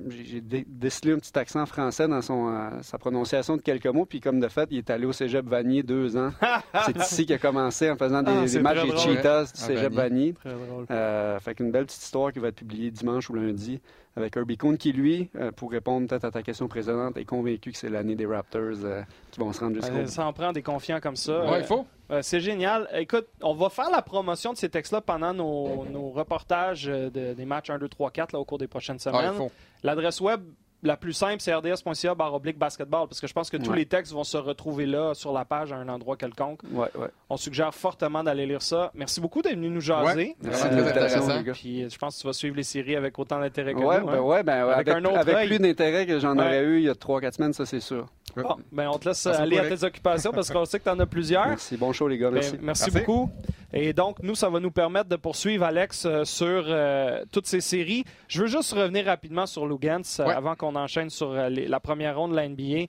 [0.10, 4.06] J'ai dé- décelé un petit accent français dans son, euh, sa prononciation de quelques mots.
[4.06, 6.32] Puis comme de fait, il est allé au cégep Vanier deux ans.
[6.88, 8.98] C'est ici qu'il a commencé en faisant des, Ah, des matchs des.
[8.98, 10.34] Cheetahs du À cégep Vanier.
[10.34, 10.34] Vanier.
[10.34, 10.86] Très drôle.
[10.90, 13.80] Euh, fait qu'une belle petite histoire qui va être publiée dimanche ou lundi
[14.18, 17.72] avec Herbie Cohn qui, lui, euh, pour répondre peut-être à ta question précédente, est convaincu
[17.72, 19.02] que c'est l'année des Raptors euh,
[19.32, 21.42] qui vont se rendre jusqu'au Euh, ça en prend des confiants comme ça.
[21.42, 21.86] Ouais, Euh, il faut.
[22.12, 22.88] Euh, c'est génial.
[22.94, 27.46] Écoute, on va faire la promotion de ces textes-là pendant nos, nos reportages de- des
[27.46, 29.32] matchs 1, 2, 3, 4 là, au cours des prochaines Ah, semaines.
[29.34, 29.52] il faut.
[29.84, 30.42] L'adresse web
[30.86, 33.78] la plus simple, c'est rds.ca oblique basketball, parce que je pense que tous Ouais.
[33.78, 36.62] les textes vont se retrouver là, sur la page, à un endroit quelconque.
[36.72, 37.08] Ouais, ouais.
[37.30, 38.92] On suggère fortement d'aller lire ça.
[38.94, 40.16] Merci beaucoup d'être venu nous jaser.
[40.16, 40.36] Ouais.
[40.42, 41.38] Merci l'invitation, intéressant.
[41.38, 41.54] les gars.
[41.54, 44.00] Puis euh, je pense que tu vas suivre les séries avec autant d'intérêt que Ouais,
[44.00, 44.06] nous.
[44.08, 44.20] ben hein.
[44.22, 45.48] ouais, ben Avec avec, un autre avec œil.
[45.48, 46.44] plus d'intérêt que j'en Ouais.
[46.46, 48.06] aurais eu il y a 3-4 semaines, ça c'est sûr.
[48.44, 50.90] Bon, ben on te laisse Merci aller à tes occupations parce qu'on sait que tu
[50.90, 51.48] en as plusieurs.
[51.48, 51.78] Merci.
[51.78, 52.30] Bon show, les gars.
[52.32, 52.92] Ben, Merci.
[52.92, 53.30] beaucoup.
[53.74, 57.62] Et donc, nous, ça va nous permettre de poursuivre, Alex, euh, sur euh, toutes ces
[57.62, 58.04] séries.
[58.28, 60.34] Je veux juste revenir rapidement sur Lugans euh, Ouais.
[60.34, 62.88] avant qu'on enchaîne sur les- la première ronde de la NBA.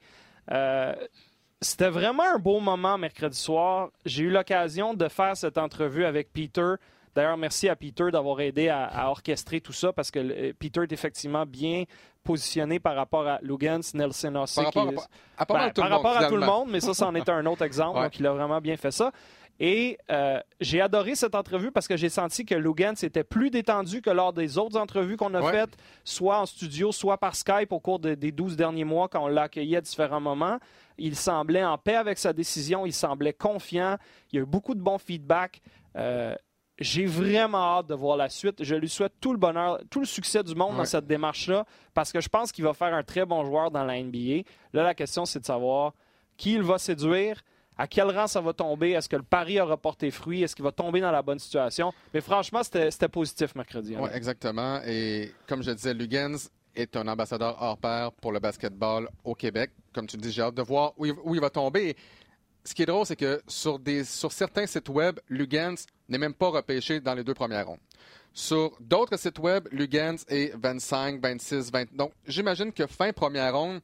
[0.52, 0.94] Euh,
[1.62, 3.88] C'était vraiment un beau moment mercredi soir.
[4.04, 6.74] J'ai eu l'occasion de faire cette entrevue avec Peter.
[7.16, 10.82] D'ailleurs, merci à Peter d'avoir aidé à, à orchestrer tout ça parce que euh, Peter
[10.82, 11.82] est effectivement bien
[12.22, 14.56] positionné par rapport à Lugans, Nelson Ossie.
[14.56, 14.98] Par rapport, qui-
[15.38, 17.14] à, à ben, tout par le monde, rapport à tout le monde, mais ça, c'en
[17.14, 17.96] est un autre exemple.
[17.98, 18.04] Ouais.
[18.04, 19.10] Donc, il a vraiment bien fait ça.
[19.58, 24.02] Et euh, j'ai adoré cette entrevue parce que j'ai senti que Logan était plus détendu
[24.02, 25.50] que lors des autres entrevues qu'on a Ouais.
[25.52, 29.24] faites, soit en studio, soit par Skype au cours de- des 12 derniers mois quand
[29.24, 30.58] on l'a accueilli à différents moments.
[30.98, 33.96] Il semblait en paix avec sa décision, il semblait confiant,
[34.30, 35.62] il y a eu beaucoup de bons feedback.
[35.96, 36.34] Euh,
[36.78, 38.62] j'ai vraiment hâte de voir la suite.
[38.62, 42.12] Je lui souhaite tout le bonheur, tout le succès du monde dans cette démarche-là parce
[42.12, 44.42] que je pense qu'il va faire un très bon joueur dans la NBA.
[44.72, 45.94] Là, la question, c'est de savoir
[46.36, 47.40] qui il va séduire,
[47.78, 50.64] à quel rang ça va tomber, est-ce que le pari aura porté fruit, est-ce qu'il
[50.64, 51.92] va tomber dans la bonne situation.
[52.12, 53.94] Mais franchement, c'était positif mercredi.
[53.94, 54.00] hein.
[54.02, 54.80] Oui, exactement.
[54.86, 56.36] Et comme je disais, Lugans
[56.74, 59.70] est un ambassadeur hors pair pour le basketball au Québec.
[59.94, 61.88] Comme tu dis, j'ai hâte de voir où il, où il va tomber.
[61.90, 61.96] Et
[62.64, 65.76] ce qui est drôle, c'est que sur, des, sur certains sites web, Lugans
[66.08, 67.80] n'est même pas repêché dans les deux premières rondes.
[68.32, 71.94] Sur d'autres sites web, Lugans est 25, 26, 20.
[71.94, 73.80] Donc, j'imagine que fin première ronde,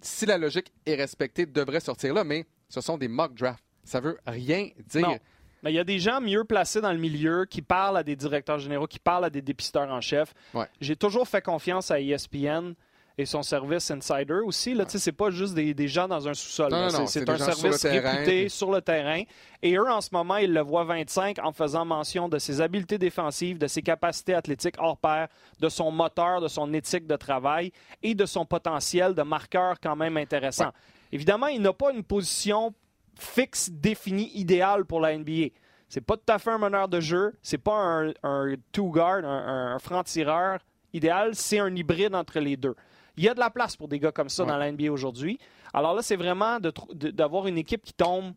[0.00, 3.62] si la logique est respectée, devrait sortir là, mais ce sont des mock drafts.
[3.84, 5.08] Ça veut rien dire.
[5.08, 5.18] Non.
[5.62, 8.14] Mais il y a des gens mieux placés dans le milieu qui parlent à des
[8.16, 10.34] directeurs généraux, qui parlent à des dépisteurs en chef.
[10.54, 10.66] Ouais.
[10.80, 12.74] J'ai toujours fait confiance à ESPN
[13.18, 14.72] et son service Insider aussi.
[14.74, 16.70] Là, C'est pas juste des, des gens dans un sous-sol.
[16.90, 17.82] C'est- un sur service
[18.16, 19.22] réputé puis- sur le terrain.
[19.60, 22.96] Et eux, en ce moment, ils le voient 25 en faisant mention de ses habiletés
[22.96, 25.26] défensives, de ses capacités athlétiques hors pair,
[25.58, 29.96] de son moteur, de son éthique de travail et de son potentiel de marqueur quand
[29.96, 30.70] même intéressant.
[31.10, 32.72] Évidemment, il n'a pas une position
[33.18, 35.48] fixe, définie, idéale pour la NBA.
[35.88, 39.78] C'est pas tout à fait un meneur de jeu, c'est pas un, un two-guard, un
[39.80, 40.60] franc-tireur
[40.92, 42.74] idéal, c'est un hybride entre les deux.
[43.18, 44.48] Il y a de la place pour des gars comme ça Ouais.
[44.48, 45.38] dans la NBA aujourd'hui.
[45.74, 48.32] Alors là, c'est vraiment d'avoir une équipe qui tombe,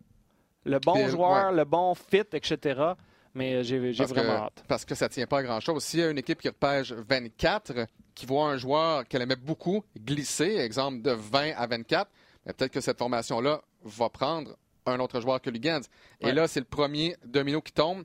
[0.65, 2.82] le bon joueur, le bon fit, etc.
[3.34, 4.63] Mais j'ai j'ai vraiment que, hâte.
[4.67, 5.84] Parce que ça ne tient pas à grand-chose.
[5.84, 7.74] S'il y a une équipe qui repêche 24,
[8.13, 12.12] qui voit un joueur qu'elle aimait beaucoup glisser, exemple de 20 à 24,
[12.46, 15.82] ben, peut-être que cette formation-là va prendre un autre joueur que Lugans.
[16.20, 16.34] Et Ouais.
[16.34, 18.04] là, c'est le premier domino qui tombe.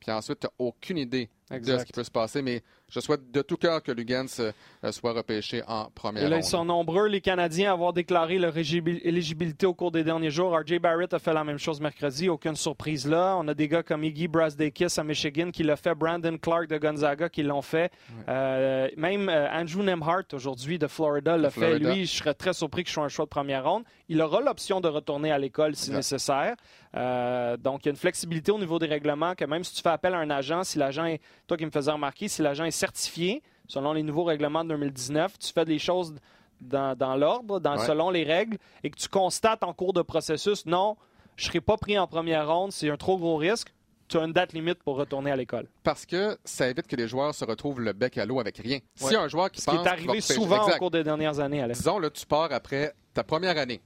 [0.00, 1.80] Puis ensuite, tu n'as aucune idée de Exact.
[1.80, 2.42] ce qui peut se passer.
[2.42, 4.52] Mais je souhaite de tout cœur que Lugans euh,
[4.92, 6.44] soit repêché en première Et là, ils ronde.
[6.50, 10.56] sont nombreux, les Canadiens, à avoir déclaré leur éligibil- éligibilité au cours des derniers jours.
[10.58, 12.28] RJ Barrett a fait la même chose mercredi.
[12.28, 13.36] Aucune surprise là.
[13.38, 15.94] On a des gars comme Iggy Brasdeikis à Michigan qui l'a fait.
[15.94, 17.90] Brandon Clark de Gonzaga qui l'ont fait.
[18.28, 21.78] Euh, même euh, Andrew Nemhart, aujourd'hui, de Florida, l'a De fait.
[21.78, 23.84] Lui, je serais très surpris qu'il soit un choix de première ronde.
[24.08, 25.96] Il aura l'option de retourner à l'école si Exact.
[25.96, 26.56] nécessaire.
[26.94, 29.82] Euh, donc, il y a une flexibilité au niveau des règlements que même si tu
[29.82, 31.20] fais appel à un agent, si l'agent est,
[31.52, 35.38] toi qui me faisais remarquer, si l'agent est certifié, selon les nouveaux règlements de 2019,
[35.38, 36.14] tu fais les choses
[36.62, 37.86] dans, dans l'ordre, dans, Ouais.
[37.86, 40.96] selon les règles, et que tu constates en cours de processus, non,
[41.36, 43.68] je ne serai pas pris en première ronde, c'est un trop gros risque,
[44.08, 45.68] tu as une date limite pour retourner à l'école.
[45.82, 48.78] Parce que ça évite que les joueurs se retrouvent le bec à l'eau avec rien.
[49.02, 51.04] A un joueur qui Ce qui pense est qu'il va arrivé souvent au cours des
[51.04, 51.78] dernières années, Alex.
[51.80, 53.80] Disons, là, tu pars après ta première année.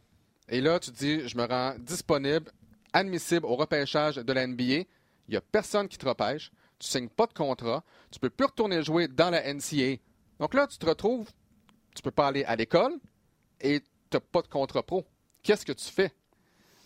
[0.48, 2.50] Et là, tu dis, je me rends disponible,
[2.92, 4.62] admissible au repêchage de la NBA.
[4.64, 4.86] Il
[5.30, 6.50] n'y a personne qui te repêche.
[6.78, 7.84] Tu signes pas de contrat.
[8.10, 9.96] Tu peux plus retourner jouer dans la NCA.
[10.38, 11.30] Donc là, tu te retrouves,
[11.94, 12.92] tu peux pas aller à l'école
[13.60, 15.06] et tu n'as pas de contrat pro.
[15.42, 16.12] Qu'est-ce que tu fais?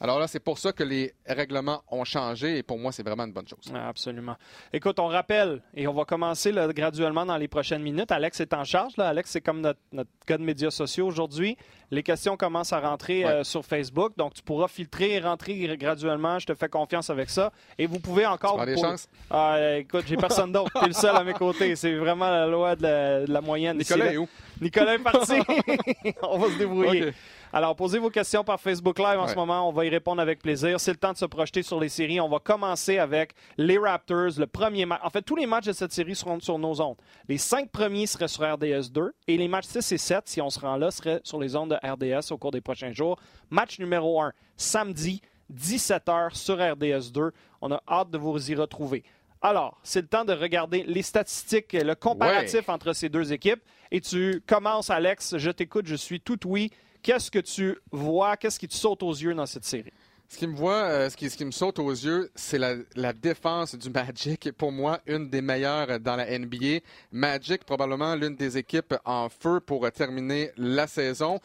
[0.02, 3.24] Alors là, c'est pour ça que les règlements ont changé et pour moi, c'est vraiment
[3.26, 3.70] une bonne chose.
[3.74, 4.34] Ah, absolument.
[4.72, 8.10] Écoute, on rappelle, et on va commencer là, graduellement dans les prochaines minutes.
[8.10, 8.96] Alex est en charge.
[8.96, 9.08] Là.
[9.08, 11.58] Alex, c'est comme notre, notre gars de médias sociaux aujourd'hui.
[11.90, 13.30] Les questions commencent à rentrer Ouais.
[13.30, 16.38] euh, sur Facebook, donc tu pourras filtrer et rentrer graduellement.
[16.38, 17.52] Je te fais confiance avec ça.
[17.76, 18.58] Et vous pouvez encore...
[18.60, 19.08] Tu des chances?
[19.30, 20.70] Ah, écoute, j'ai personne d'autre.
[20.80, 21.76] T'es le seul à mes côtés.
[21.76, 23.76] C'est vraiment la loi de la, de la moyenne.
[23.76, 24.28] Nicolas est où?
[24.62, 25.34] Nicolas est parti.
[26.22, 27.12] on va se débrouiller.
[27.52, 29.28] Alors, posez vos questions par Facebook Live en Ouais.
[29.30, 29.68] ce moment.
[29.68, 30.78] On va y répondre avec plaisir.
[30.78, 32.20] C'est le temps de se projeter sur les séries.
[32.20, 34.38] On va commencer avec les Raptors.
[34.38, 35.00] Le premier match.
[35.02, 36.96] En fait, tous les matchs de cette série seront sur nos ondes.
[37.28, 40.48] Les cinq premiers seraient sur RDS 2 et les matchs 6 et 7, si on
[40.50, 43.18] se rend là, seraient sur les ondes de RDS au cours des prochains jours.
[43.50, 45.20] Match numéro 1, samedi,
[45.52, 47.32] 17h sur RDS 2.
[47.62, 49.02] On a hâte de vous y retrouver.
[49.42, 53.62] Alors, c'est le temps de regarder les statistiques, le comparatif entre ces deux équipes.
[53.90, 55.36] Et tu commences, Alex.
[55.38, 56.70] Je t'écoute, je suis tout oui.
[57.02, 58.36] Qu'est-ce que tu vois?
[58.36, 59.92] Qu'est-ce qui te saute aux yeux dans cette série?
[60.28, 62.76] Ce qui me voit, euh, ce, qui, ce qui me saute aux yeux, c'est la,
[62.94, 64.52] la défense du Magic.
[64.52, 66.78] Pour moi, une des meilleures dans la NBA.
[67.10, 71.40] Magic, probablement l'une des équipes en feu pour terminer la saison.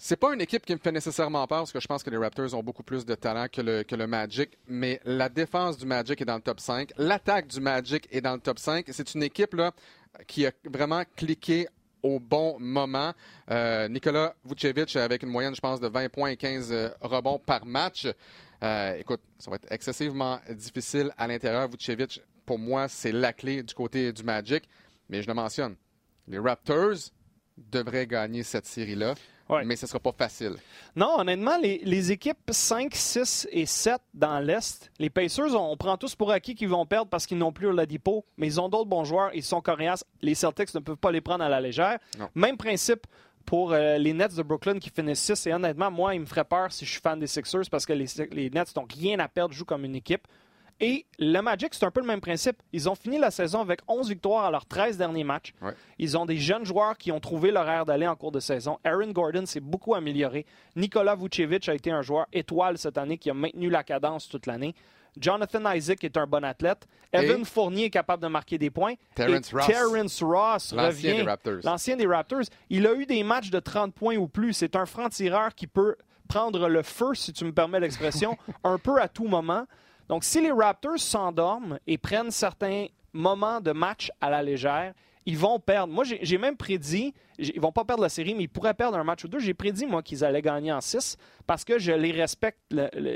[0.00, 2.16] C'est pas une équipe qui me fait nécessairement peur parce que je pense que les
[2.16, 5.86] Raptors ont beaucoup plus de talent que le, que le Magic, mais la défense du
[5.86, 6.92] Magic est dans le top 5.
[6.98, 8.86] L'attaque du Magic est dans le top 5.
[8.92, 9.72] C'est une équipe là,
[10.28, 11.66] qui a vraiment cliqué
[12.02, 13.12] au bon moment.
[13.50, 17.38] Euh, Nikola Vucevic avec une moyenne, je pense, de 20 points et 15 euh, rebonds
[17.38, 18.06] par match.
[18.62, 21.68] Euh, écoute, ça va être excessivement difficile à l'intérieur.
[21.68, 24.68] Vucevic, pour moi, c'est la clé du côté du Magic.
[25.08, 25.76] Mais je le mentionne,
[26.26, 27.10] les Raptors
[27.56, 29.14] devraient gagner cette série-là,
[29.48, 29.64] Ouais.
[29.64, 30.56] mais ce ne sera pas facile.
[30.94, 35.76] Non, honnêtement, les, les équipes 5, 6 et 7 dans l'Est, les Pacers, on, on
[35.76, 38.68] prend tous pour acquis qu'ils vont perdre parce qu'ils n'ont plus Oladipo, mais ils ont
[38.68, 40.04] d'autres bons joueurs, ils sont coriaces.
[40.22, 41.98] Les Celtics ne peuvent pas les prendre à la légère.
[42.18, 42.28] Non.
[42.34, 43.06] Même principe
[43.46, 45.46] pour euh, les Nets de Brooklyn qui finissent 6.
[45.46, 47.94] Et honnêtement, moi, il me ferait peur si je suis fan des Sixers parce que
[47.94, 50.26] les, les Nets n'ont rien à perdre, jouent comme une équipe.
[50.80, 52.62] Et le Magic, c'est un peu le même principe.
[52.72, 55.52] Ils ont fini la saison avec 11 victoires à leurs 13 derniers matchs.
[55.60, 55.72] Ouais.
[55.98, 58.78] Ils ont des jeunes joueurs qui ont trouvé leur air d'aller en cours de saison.
[58.84, 60.46] Aaron Gordon s'est beaucoup amélioré.
[60.76, 64.46] Nicolas Vucevic a été un joueur étoile cette année qui a maintenu la cadence toute
[64.46, 64.74] l'année.
[65.20, 66.86] Jonathan Isaac est un bon athlète.
[67.12, 68.94] Evan Et- Fournier est capable de marquer des points.
[69.16, 69.66] Terrence Et Ross.
[69.66, 71.02] Terrence Ross L'ancien revient.
[71.96, 72.42] des des Raptors.
[72.70, 74.52] Il a eu des matchs de 30 points ou plus.
[74.52, 75.96] C'est un franc-tireur qui peut
[76.28, 79.64] prendre le feu, si tu me permets l'expression, un peu à tout moment.
[80.08, 84.94] Donc, si les Raptors s'endorment et prennent certains moments de match à la légère,
[85.26, 85.92] ils vont perdre.
[85.92, 89.04] Moi, j'ai même prédit, ils vont pas perdre la série, mais ils pourraient perdre un
[89.04, 89.38] match ou deux.
[89.38, 92.58] J'ai prédit, moi, qu'ils allaient gagner en 6 parce que je les respecte,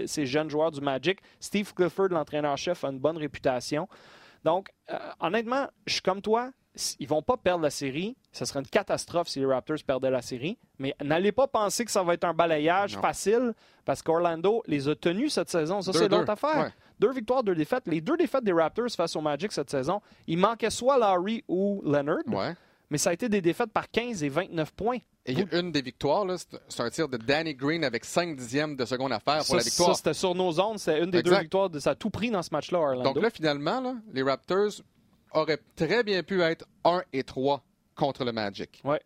[0.07, 1.21] ces jeunes joueurs du Magic.
[1.41, 3.89] Steve Clifford, l'entraîneur-chef, a une bonne réputation.
[4.45, 6.51] Donc, euh, honnêtement, je suis comme toi.
[6.99, 8.17] Ils vont pas perdre la série.
[8.33, 10.57] Ce serait une catastrophe si les Raptors perdaient la série.
[10.79, 13.03] Mais n'allez pas penser que ça va être un balayage Non.
[13.03, 13.53] facile
[13.85, 15.83] parce qu'Orlando les a tenus cette saison.
[15.83, 16.65] Ça, c'est l'autre affaire.
[16.65, 16.73] Ouais.
[16.99, 17.87] Deux victoires, deux défaites.
[17.87, 21.83] Les deux défaites des Raptors face au Magic cette saison, il manquait soit Larry ou
[21.85, 22.55] Leonard, Ouais.
[22.91, 24.99] mais ça a été des défaites par 15 et 29 points.
[25.27, 28.85] Et une des victoires, c'est c'est un tir de Danny Green avec 5 dixièmes de
[28.85, 29.91] seconde à faire pour Ça, la victoire.
[29.91, 30.79] ça, c'était sur nos ondes.
[30.81, 31.71] C'était une des deux victoires.
[31.71, 33.03] De, ça a tout pris dans ce match-là, Orlando.
[33.13, 34.73] Donc là, finalement, là, les Raptors
[35.35, 37.63] auraient très bien pu être 1 et 3
[37.95, 38.81] contre le Magic.
[38.85, 39.01] Ouais.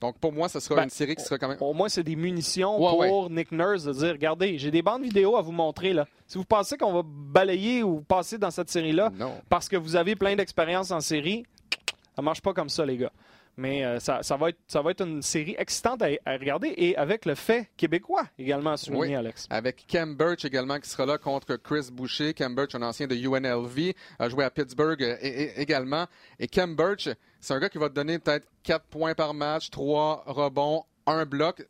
[0.00, 1.56] Donc pour moi, ce sera Ben, une série qui sera quand même.
[1.60, 5.02] Au moins, c'est des munitions Ouais, pour Nick Nurse de dire regardez, j'ai des bandes
[5.02, 5.92] vidéo à vous montrer.
[5.92, 6.06] là.
[6.26, 9.10] Si vous pensez qu'on va balayer ou passer dans cette série-là
[9.48, 11.44] parce que vous avez plein d'expérience en série,
[12.16, 13.12] ça marche pas comme ça, les gars.
[13.56, 16.74] Mais euh, ça, ça va être, ça va être une série excitante à, à regarder
[16.76, 19.14] et avec le fait québécois également à souligner, Oui.
[19.14, 19.46] Alex.
[19.50, 22.34] Avec Cam Birch également qui sera là contre Chris Boucher.
[22.34, 26.06] Cam Birch, un ancien de UNLV, a joué à Pittsburgh euh, et- et- également.
[26.40, 27.08] Et Cam Birch,
[27.40, 31.24] c'est un gars qui va te donner peut-être 4 points par match, 3 rebonds, un
[31.24, 31.64] bloc.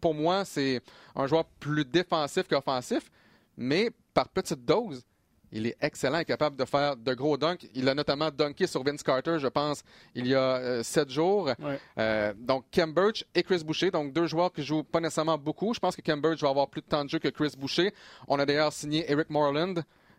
[0.00, 0.80] Pour moi, c'est
[1.14, 3.10] un joueur plus défensif qu'offensif,
[3.56, 5.04] mais par petite dose.
[5.52, 7.66] Il est excellent et capable de faire de gros dunks.
[7.74, 9.82] Il a notamment dunké sur Vince Carter, je pense,
[10.14, 11.46] il y a euh, sept jours.
[11.58, 11.80] Ouais.
[11.98, 15.72] Euh, donc, Cam Birch et Chris Boucher, donc deux joueurs qui jouent pas nécessairement beaucoup.
[15.74, 17.92] Je pense que Cam Birch va avoir plus de temps de jeu que Chris Boucher.
[18.28, 19.74] On a d'ailleurs signé Eric Moreland.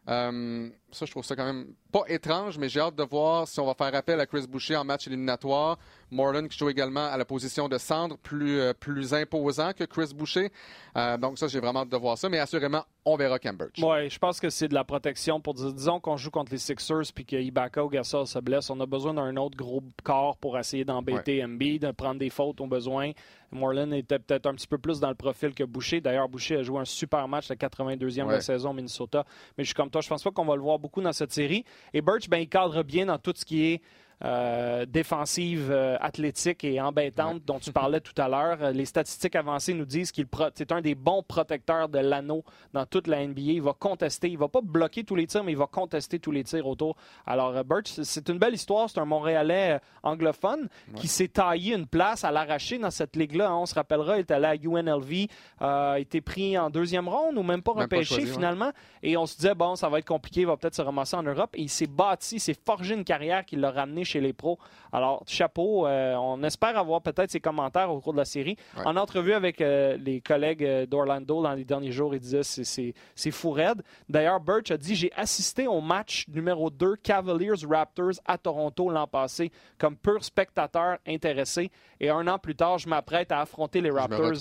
[0.10, 3.60] Euh, ça, je trouve ça quand même pas étrange, mais j'ai hâte de voir si
[3.60, 5.78] on va faire appel à Chris Boucher en match éliminatoire.
[6.12, 10.14] Moreland qui joue également à la position de centre, plus, euh, plus imposant que Chris
[10.16, 10.52] Boucher.
[10.96, 13.82] Euh, donc ça, j'ai vraiment hâte de voir ça, mais assurément, on verra Cam Birch.
[13.82, 16.58] Oui, je pense que c'est de la protection pour dire, disons qu'on joue contre les
[16.58, 20.38] Sixers puis que Ibaka ou Gasol se blesse, on a besoin d'un autre gros corps
[20.38, 23.12] pour essayer d'embêter MB, de prendre des fautes au besoin.
[23.52, 26.02] Moreland était peut-être un petit peu plus dans le profil que Boucher.
[26.02, 29.26] D'ailleurs, Boucher a joué un super match, le 82e de la saison au Minnesota.
[29.58, 31.32] Mais je suis comme toi, je pense pas qu'on va le voir beaucoup dans cette
[31.32, 31.64] série.
[31.94, 33.82] Et Birch, ben, il cadre bien dans tout ce qui est
[34.24, 38.58] euh, défensive euh, athlétique et embêtante dont tu parlais tout à l'heure.
[38.62, 40.26] Euh, les statistiques avancées nous disent qu'il
[40.56, 43.42] c'est un des bons protecteurs de l'anneau dans toute la NBA.
[43.42, 46.32] Il va contester, il va pas bloquer tous les tirs, mais il va contester tous
[46.32, 46.96] les tirs autour.
[47.28, 48.90] Alors, Birch, c'est une belle histoire.
[48.90, 53.56] C'est un Montréalais anglophone qui s'est taillé une place à l'arracher dans cette ligue-là.
[53.56, 55.28] On se rappellera, il est allé à UNLV,
[55.60, 58.72] a été pris en deuxième ronde ou même pas repêché finalement.
[59.04, 61.24] Et on se disait, bon, ça va être compliqué, il va peut-être se ramasser en
[61.24, 61.52] Europe.
[61.54, 64.58] Et il s'est bâti, il s'est forgé une carrière qui l'a ramené chez les pros.
[64.92, 65.86] Alors, chapeau.
[65.88, 68.58] Euh, on espère avoir peut-être ses commentaires au cours de la série.
[68.86, 73.32] En entrevue avec euh, les collègues euh, d'Orlando dans les derniers jours, il disait c'est
[73.32, 73.84] fou raide.
[74.10, 79.52] D'ailleurs, Birch a dit J'ai assisté au match numéro 2 Cavaliers-Raptors à Toronto l'an passé
[79.78, 81.70] comme pur spectateur intéressé.
[82.00, 84.34] Et un an plus tard, je m'apprête à affronter les Raptors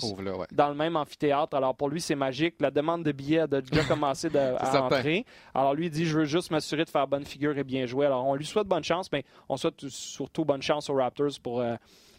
[0.51, 1.55] dans le même amphithéâtre.
[1.55, 2.55] Alors, pour lui, c'est magique.
[2.59, 5.25] La demande de billets a déjà commencé de, à entrer.
[5.53, 8.05] Alors, lui, il dit Je veux juste m'assurer de faire bonne figure et bien jouer.
[8.05, 11.61] Alors, on lui souhaite bonne chance, mais on souhaite surtout bonne chance aux Raptors pour,
[11.61, 11.75] euh,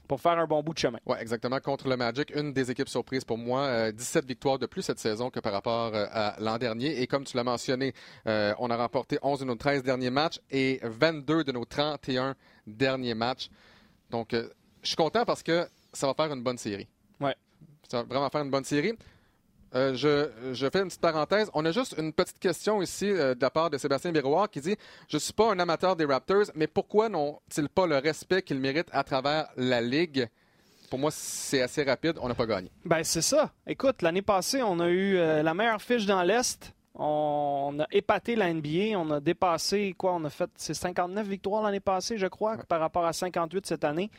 [0.06, 0.98] pour faire un bon bout de chemin.
[1.06, 1.60] Oui, exactement.
[1.60, 3.92] Contre le Magic, une des équipes surprises pour moi.
[3.92, 7.00] 17 euh, victoires de plus cette saison que par rapport euh, à l'an dernier.
[7.00, 7.92] Et comme tu l'as mentionné,
[8.26, 12.34] on a remporté 11 de nos 13 derniers matchs et 22 de nos 31
[12.66, 13.48] derniers matchs.
[14.10, 14.48] Donc, je
[14.82, 16.88] suis content parce que ça va faire une bonne série.
[17.20, 17.34] Ouais.
[17.88, 18.94] Ça va vraiment faire une bonne série.
[19.74, 21.50] Euh, je, fais une petite parenthèse.
[21.54, 24.60] On a juste une petite question ici euh, de la part de Sébastien Biroir qui
[24.60, 24.76] dit
[25.08, 28.60] Je ne suis pas un amateur des Raptors, mais pourquoi n'ont-ils pas le respect qu'ils
[28.60, 30.28] méritent à travers la Ligue
[30.88, 32.14] pour moi, c'est assez rapide.
[32.20, 32.70] On n'a pas gagné.
[32.84, 33.52] Ben, c'est ça.
[33.66, 36.72] Écoute, l'année passée, on a eu euh, la meilleure fiche dans l'Est.
[36.94, 38.96] On a épaté la NBA.
[38.96, 42.80] On a dépassé, quoi, on a fait, c'est 59 victoires l'année passée, je crois, par
[42.80, 44.10] rapport à 58 cette année.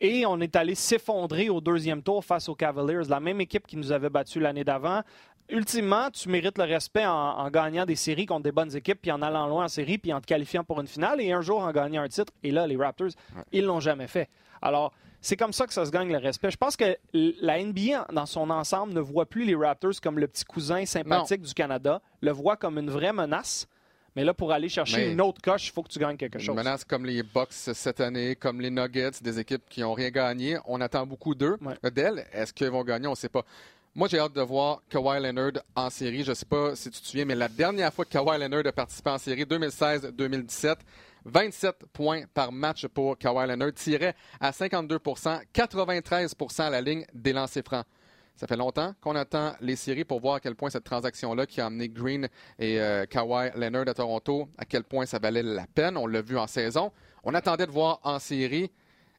[0.00, 3.76] Et on est allé s'effondrer au deuxième tour face aux Cavaliers, la même équipe qui
[3.76, 5.02] nous avait battu l'année d'avant.
[5.50, 9.22] Ultimement, tu mérites le respect en, gagnant des séries contre des bonnes équipes, puis en
[9.22, 11.72] allant loin en série, puis en te qualifiant pour une finale, et un jour en
[11.72, 12.32] gagnant un titre.
[12.42, 13.10] Et là, les Raptors,
[13.50, 14.28] ils l'ont jamais fait.
[14.60, 16.50] Alors, c'est comme ça que ça se gagne le respect.
[16.50, 20.28] Je pense que la NBA, dans son ensemble, ne voit plus les Raptors comme le
[20.28, 23.66] petit cousin sympathique du Canada, le voit comme une vraie menace.
[24.18, 26.48] Mais là, pour aller chercher une autre coche, il faut que tu gagnes quelque chose.
[26.48, 30.10] Une menace comme les Bucks cette année, comme les Nuggets, des équipes qui n'ont rien
[30.10, 30.58] gagné.
[30.66, 31.56] On attend beaucoup d'eux,
[31.94, 32.26] d'elles.
[32.32, 33.06] Est-ce qu'ils vont gagner?
[33.06, 33.44] On ne sait pas.
[33.94, 36.24] Moi, j'ai hâte de voir Kawhi Leonard en série.
[36.24, 38.66] Je ne sais pas si tu te souviens, mais la dernière fois que Kawhi Leonard
[38.66, 40.78] a participé en série, 2016-2017,
[41.24, 47.32] 27 points par match pour Kawhi Leonard, tirait à 52% 93% à la ligne des
[47.32, 47.86] lancers francs.
[48.38, 51.60] Ça fait longtemps qu'on attend les séries pour voir à quel point cette transaction-là qui
[51.60, 52.28] a amené Green
[52.60, 55.96] et euh, Kawhi Leonard à Toronto, à quel point ça valait la peine.
[55.96, 56.92] On l'a vu en saison.
[57.24, 58.70] On attendait de voir en série.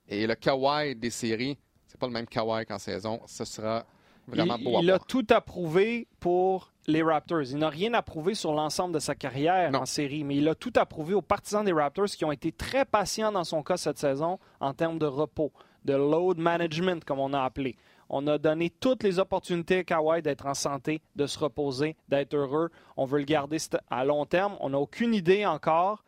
[0.07, 3.19] Et le Kawhi des séries, c'est pas le même Kawhi qu'en saison.
[3.25, 3.85] Ce sera
[4.25, 7.51] vraiment il, beau à Il a tout approuvé pour les Raptors.
[7.51, 10.73] Il n'a rien approuvé sur l'ensemble de sa carrière en série, mais il a tout
[10.77, 14.39] approuvé aux partisans des Raptors qui ont été très patients dans son cas cette saison
[14.61, 15.51] en termes de repos,
[15.83, 17.75] de load management, comme on a appelé.
[18.09, 22.33] On a donné toutes les opportunités à Kawhi d'être en santé, de se reposer, d'être
[22.33, 22.69] heureux.
[22.97, 23.57] On veut le garder
[23.89, 24.57] à long terme.
[24.59, 26.03] On n'a aucune idée encore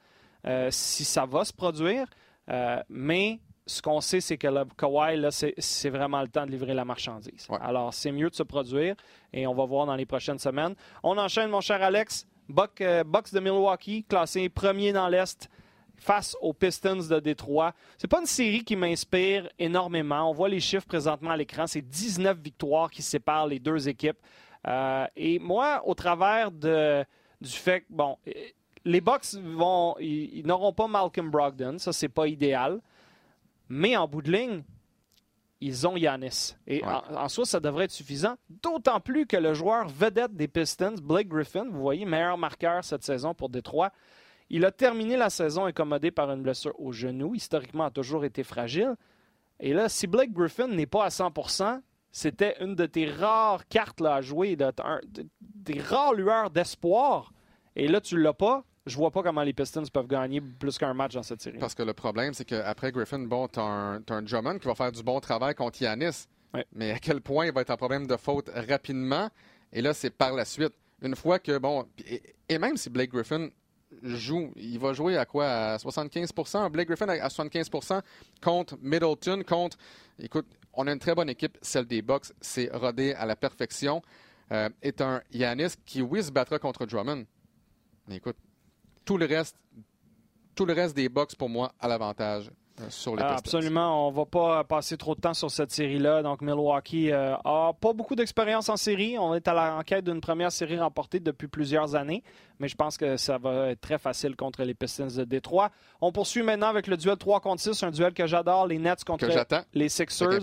[0.47, 2.07] euh, si ça va se produire,
[2.49, 5.23] euh, mais ce qu'on sait, c'est que le Kawhi,
[5.59, 7.47] c'est vraiment le temps de livrer la marchandise.
[7.61, 8.95] Alors, c'est mieux de se produire
[9.31, 10.75] et on va voir dans les prochaines semaines.
[11.03, 12.27] On enchaîne, mon cher Alex.
[12.49, 15.49] Bucks euh, de Milwaukee, classé premier dans l'Est
[16.01, 17.73] face aux Pistons de Détroit.
[17.97, 20.29] C'est pas une série qui m'inspire énormément.
[20.29, 21.67] On voit les chiffres présentement à l'écran.
[21.67, 24.17] C'est 19 victoires qui séparent les deux équipes.
[24.67, 27.05] Euh, et moi, au travers de,
[27.39, 28.17] du fait que, bon,
[28.83, 31.77] les Bucks vont, ils, n'auront pas Malcolm Brogdon.
[31.77, 32.81] Ça, c'est pas idéal.
[33.69, 34.63] Mais en bout de ligne,
[35.61, 36.55] ils ont Yanis.
[36.65, 38.37] Et en, en, soi, ça devrait être suffisant.
[38.49, 43.03] D'autant plus que le joueur vedette des Pistons, Blake Griffin, vous voyez, meilleur marqueur cette
[43.03, 43.91] saison pour Détroit,
[44.53, 47.33] il a terminé la saison incommodé par une blessure au genou.
[47.35, 48.95] Historiquement, a toujours été fragile.
[49.59, 54.01] Et là, si Blake Griffin n'est pas à 100% c'était une de tes rares cartes
[54.01, 54.71] à jouer, de,
[55.39, 57.31] des rares lueurs d'espoir.
[57.75, 58.65] Et là, tu ne l'as pas.
[58.85, 61.59] Je vois pas comment les Pistons peuvent gagner plus qu'un match dans cette série.
[61.59, 63.63] Parce que le problème, c'est qu'après Griffin, bon, tu as,
[64.09, 66.27] un Drummond qui va faire du bon travail contre Yanis.
[66.73, 69.29] Mais à quel point il va être un problème de faute rapidement?
[69.71, 70.73] Et là, c'est par la suite.
[71.01, 71.87] Une fois que, bon,
[72.49, 73.49] et même si Blake Griffin
[74.03, 74.51] joue.
[74.55, 75.45] Il va jouer à quoi?
[75.45, 78.01] À 75% Blake Griffin à 75%
[78.41, 79.77] contre Middleton, contre.
[80.19, 82.31] Écoute, on a une très bonne équipe, celle des Bucks.
[82.41, 84.01] C'est rodé à la perfection.
[84.51, 87.25] Euh, est un Yanis qui, oui, se battra contre Drummond.
[88.09, 88.35] Écoute,
[89.05, 89.55] tout le reste,
[90.55, 92.51] tout le reste des Bucks, pour moi, a l'avantage
[92.89, 94.07] sur les Ah, absolument.
[94.07, 96.23] On va pas passer trop de temps sur cette série-là.
[96.23, 99.17] Donc, Milwaukee euh, a pas beaucoup d'expérience en série.
[99.17, 102.23] On est à la enquête d'une première série remportée depuis plusieurs années.
[102.59, 105.71] Mais je pense que ça va être très facile contre les Pistons de Détroit.
[105.99, 108.67] On poursuit maintenant avec le duel 3 contre 6, un duel que j'adore.
[108.67, 109.27] Les Nets contre
[109.73, 110.39] les Sixers.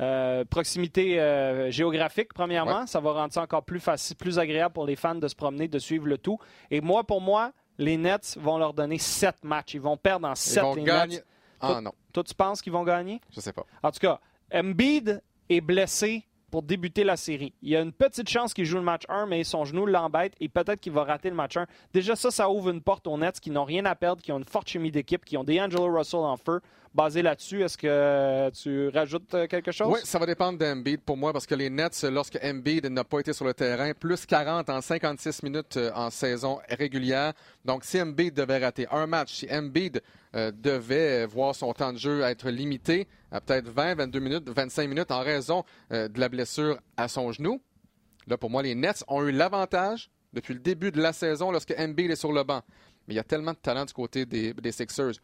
[0.00, 2.86] Euh, proximité euh, géographique, premièrement.
[2.86, 5.66] Ça va rendre ça encore plus facile, plus agréable pour les fans de se promener,
[5.66, 6.38] de suivre le tout.
[6.70, 9.74] Et moi, pour moi, les Nets vont leur donner sept matchs.
[9.74, 10.82] Ils vont perdre en sept, les.
[10.82, 11.24] Nets.
[11.60, 13.20] Ah non, Toi, tu penses qu'ils vont gagner?
[13.34, 13.64] je sais pas.
[13.82, 14.20] En tout cas,
[14.54, 17.52] Embiid est blessé pour débuter la série.
[17.60, 20.32] Il y a une petite chance qu'il joue le match 1, mais son genou l'embête
[20.40, 21.66] et peut-être qu'il va rater le match 1.
[21.92, 24.38] Déjà, ça, ça ouvre une porte aux Nets qui n'ont rien à perdre, qui ont
[24.38, 26.60] une forte chimie d'équipe, qui ont D'Angelo Russell en feu.
[26.98, 29.86] Basé là-dessus, est-ce que tu rajoutes euh, quelque chose?
[29.88, 33.20] Oui, ça va dépendre d'Embiid pour moi parce que les Nets, lorsque Embiid n'a pas
[33.20, 37.34] été sur le terrain, plus 40 en 56 minutes euh, en saison régulière.
[37.64, 40.02] Donc, si Embiid devait rater un match, si Embiid
[40.34, 44.88] euh, devait voir son temps de jeu être limité à peut-être 20, 22 minutes, 25
[44.88, 47.62] minutes en raison de la blessure à son genou,
[48.26, 51.74] là, pour moi, les Nets ont eu l'avantage depuis le début de la saison lorsque
[51.78, 52.62] Embiid est sur le banc.
[53.06, 55.20] Mais il y a tellement de talent du côté des Sixers.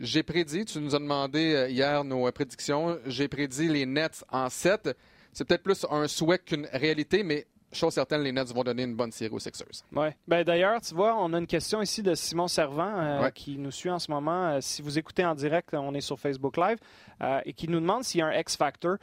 [0.00, 4.24] J'ai prédit, tu nous as demandé euh, hier nos euh, prédictions, j'ai prédit les Nets
[4.30, 4.96] en 7.
[5.32, 8.94] C'est peut-être plus un souhait qu'une réalité, mais chose certaine, les Nets vont donner une
[8.94, 9.84] bonne série aux Sixers.
[9.92, 10.16] Ouais.
[10.26, 13.32] Ben, D'ailleurs, tu vois, on a une question ici de Simon Servant euh, Ouais.
[13.32, 14.46] qui nous suit en ce moment.
[14.48, 16.78] Euh, si vous écoutez en direct, on est sur Facebook Live,
[17.22, 18.96] euh, et qui nous demande s'il y a un X-Factor,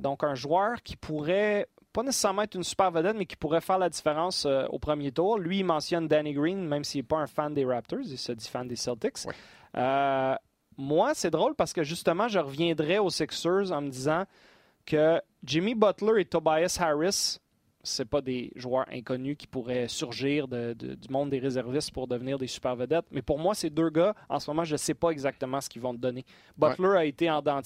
[0.00, 3.78] donc un joueur qui pourrait pas nécessairement être une super vedette, mais qui pourrait faire
[3.78, 5.38] la différence euh, au premier tour.
[5.38, 8.32] Lui, il mentionne Danny Green, même s'il n'est pas un fan des Raptors, il se
[8.32, 9.24] dit fan des Celtics.
[9.26, 9.34] Ouais.
[9.76, 10.34] Euh,
[10.76, 14.24] moi, c'est drôle parce que justement, je reviendrai aux Sixers en me disant
[14.86, 17.38] que Jimmy Butler et Tobias Harris,
[17.82, 22.06] c'est pas des joueurs inconnus qui pourraient surgir de- de- du monde des réservistes pour
[22.08, 23.06] devenir des super vedettes.
[23.10, 25.68] Mais pour moi, ces deux gars, en ce moment, je ne sais pas exactement ce
[25.68, 26.24] qu'ils vont te donner.
[26.56, 27.60] Butler a été en dents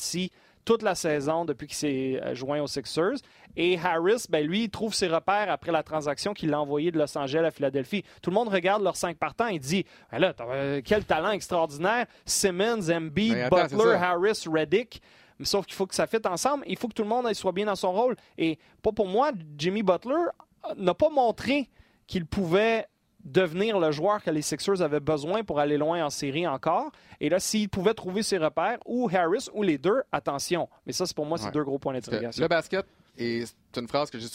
[0.64, 3.16] toute la saison depuis qu'il s'est euh, joint aux Sixers.
[3.56, 6.98] Et Harris, ben lui, il trouve ses repères après la transaction qu'il a envoyée de
[7.00, 8.04] Los Angeles à Philadelphie.
[8.22, 12.06] Tout le monde regarde leurs cinq partants et dit Ben là, euh, quel talent extraordinaire
[12.24, 13.94] Simmons, Embiid, c'est Butler.
[14.00, 15.02] Harris, Reddick.
[15.44, 16.64] Sauf qu'il faut que ça fitte ensemble.
[16.66, 18.16] Il faut que tout le monde soit bien dans son rôle.
[18.38, 21.68] Et pas pour moi, Jimmy Butler euh, n'a pas montré
[22.06, 22.86] qu'il pouvait
[23.24, 26.90] devenir le joueur que les Sixers avaient besoin pour aller loin en série encore.
[27.20, 30.68] Et là, s'il pouvait trouver ses repères, ou Harris ou les deux, attention.
[30.86, 31.52] Mais ça, c'est pour moi, c'est Ouais.
[31.52, 32.42] deux gros points d'interrogation.
[32.42, 32.84] Le basket,
[33.16, 34.26] et c'est une phrase que je,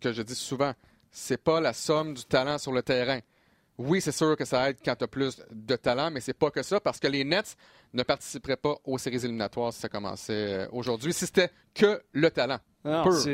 [0.00, 0.72] que je dis souvent,
[1.10, 3.18] c'est pas la somme du talent sur le terrain.
[3.78, 6.50] Oui, c'est sûr que ça aide quand tu as plus de talent, mais c'est pas
[6.50, 7.56] que ça, parce que les Nets
[7.96, 12.30] ne participeraient pas aux séries éliminatoires si ça commençait euh, aujourd'hui, si c'était que le
[12.30, 12.58] talent.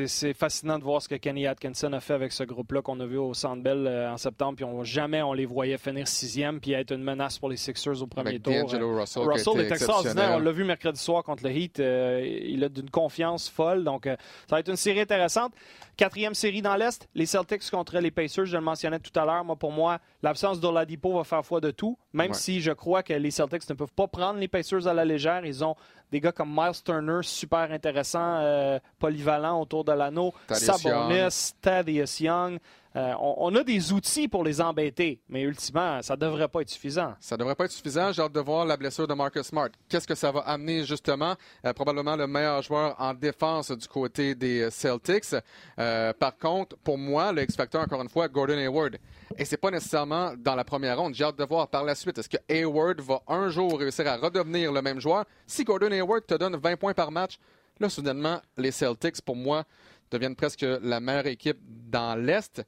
[0.07, 3.07] C'est, fascinant de voir ce que Kenny Atkinson a fait avec ce groupe-là qu'on a
[3.07, 4.57] vu au Centre Bell euh, en septembre.
[4.57, 8.01] Puis on, jamais on les voyait finir sixième puis être une menace pour les Sixers
[8.03, 8.55] au premier Avec tour.
[8.55, 10.37] D'Angelo Russell, Russell est extraordinaire.
[10.37, 11.81] On l'a vu mercredi soir contre le Heat.
[11.81, 13.85] Euh, il a d'une confiance folle.
[13.85, 14.17] Donc, euh,
[14.49, 15.53] ça va être une série intéressante.
[15.99, 18.47] Quatrième série dans l'Est, les Celtics contre les Pacers.
[18.47, 19.45] Je le mentionnais tout à l'heure.
[19.45, 21.99] Moi, pour moi, l'absence d'Oladipo va faire foi de tout.
[22.15, 22.37] Même Ouais.
[22.37, 25.45] si je crois que les Celtics ne peuvent pas prendre les Pacers à la légère.
[25.45, 25.75] Ils ont
[26.13, 30.33] des gars comme Miles Turner, super intéressant, euh, polyvalent autour de l'anneau.
[30.47, 32.59] Thaddeus Sabonis, Thaddeus Young.
[32.95, 36.69] Euh, on, a des outils pour les embêter, mais ultimement, ça ne devrait pas être
[36.69, 37.15] suffisant.
[37.21, 38.13] Ça devrait pas être suffisant.
[38.13, 39.71] J'ai hâte de voir la blessure de Marcus Smart.
[39.89, 41.35] Qu'est-ce que ça va amener justement?
[41.65, 45.35] Euh, probablement le meilleur joueur en défense du côté des Celtics.
[45.79, 48.99] Euh, par contre, pour moi, le X-Factor, encore une fois, Gordon Hayward.
[49.39, 51.15] Et c'est pas nécessairement dans la première ronde.
[51.15, 52.19] J'ai hâte de voir par la suite.
[52.19, 55.25] Est-ce que Hayward va un jour réussir à redevenir le même joueur?
[55.47, 57.39] Si Gordon Hayward te donne 20 points par match,
[57.81, 59.65] là, soudainement, les Celtics, pour moi,
[60.11, 62.63] deviennent presque la meilleure équipe dans l'Est.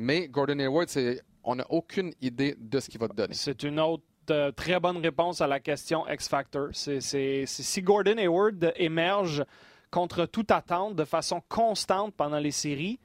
[0.00, 3.34] Mais Gordon Hayward, c'est, on n'a aucune idée de ce qu'il va te donner.
[3.34, 6.68] C'est une autre euh, très bonne réponse à la question X-Factor.
[6.72, 9.44] C'est, c'est- si Gordon Hayward émerge
[9.90, 13.00] contre toute attente de façon constante pendant les séries,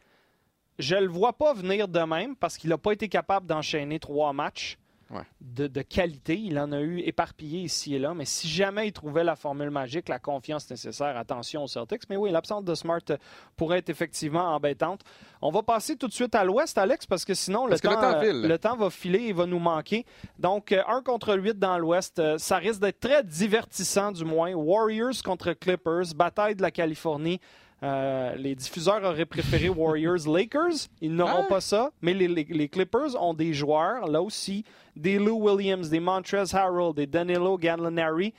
[0.77, 4.31] je le vois pas venir de même parce qu'il n'a pas été capable d'enchaîner trois
[4.31, 4.77] matchs
[5.13, 5.21] Ouais.
[5.41, 6.35] de, de qualité.
[6.37, 9.69] Il en a eu éparpillé ici et là, mais si jamais il trouvait la formule
[9.69, 12.03] magique, la confiance nécessaire, attention aux Celtics.
[12.09, 13.17] Mais oui, l'absence de Smart euh,
[13.55, 15.01] pourrait être effectivement embêtante.
[15.41, 17.93] On va passer tout de suite à l'ouest, Alex, parce que sinon, le que le
[17.93, 18.41] temps, temps euh, file.
[18.41, 20.05] le temps va filer et va nous manquer.
[20.39, 24.53] Donc, euh, 1 contre 8 dans l'ouest, euh, ça risque d'être très divertissant, du moins.
[24.53, 27.39] Warriors contre Clippers, bataille de la Californie.
[27.83, 30.87] Euh, les diffuseurs auraient préféré Warriors-Lakers.
[31.01, 31.49] Ils n'auront Ah.
[31.49, 31.91] pas ça.
[32.01, 34.63] Mais les, les- les Clippers ont des joueurs, là aussi,
[34.95, 38.33] des Lou Williams, des Montrezl Harrell, des Danilo Gallinari,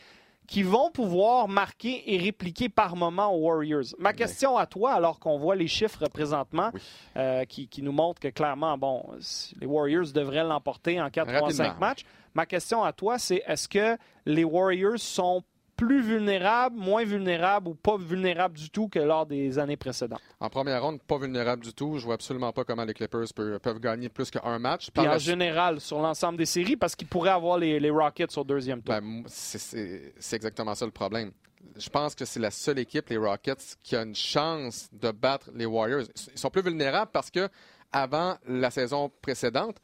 [0.47, 3.85] qui vont pouvoir marquer et répliquer par moment aux Warriors.
[3.99, 6.81] Ma question à toi, alors qu'on voit les chiffres présentement, Oui.
[7.17, 9.05] euh, qui, qui nous montrent que clairement, bon,
[9.61, 11.87] les Warriors devraient l'emporter en 4 3 5 Rapidement.
[11.89, 12.05] matchs.
[12.35, 15.43] Ma question à toi, c'est est-ce que les Warriors sont
[15.87, 20.21] plus vulnérables, moins vulnérables ou pas vulnérables du tout que lors des années précédentes?
[20.41, 21.99] En première ronde, pas vulnérable du tout.
[21.99, 24.91] Je vois absolument pas comment les Clippers peuvent, peuvent gagner plus qu'un match.
[24.91, 28.37] Puis en la- général, sur l'ensemble des séries, parce qu'ils pourraient avoir les, les Rockets
[28.39, 28.95] au deuxième tour.
[28.95, 31.33] Ben, c'est exactement ça le problème.
[31.77, 35.51] Je pense que c'est la seule équipe, les Rockets, qui a une chance de battre
[35.55, 36.03] les Warriors.
[36.33, 37.49] Ils sont plus vulnérables parce que
[37.91, 39.77] avant la saison précédente,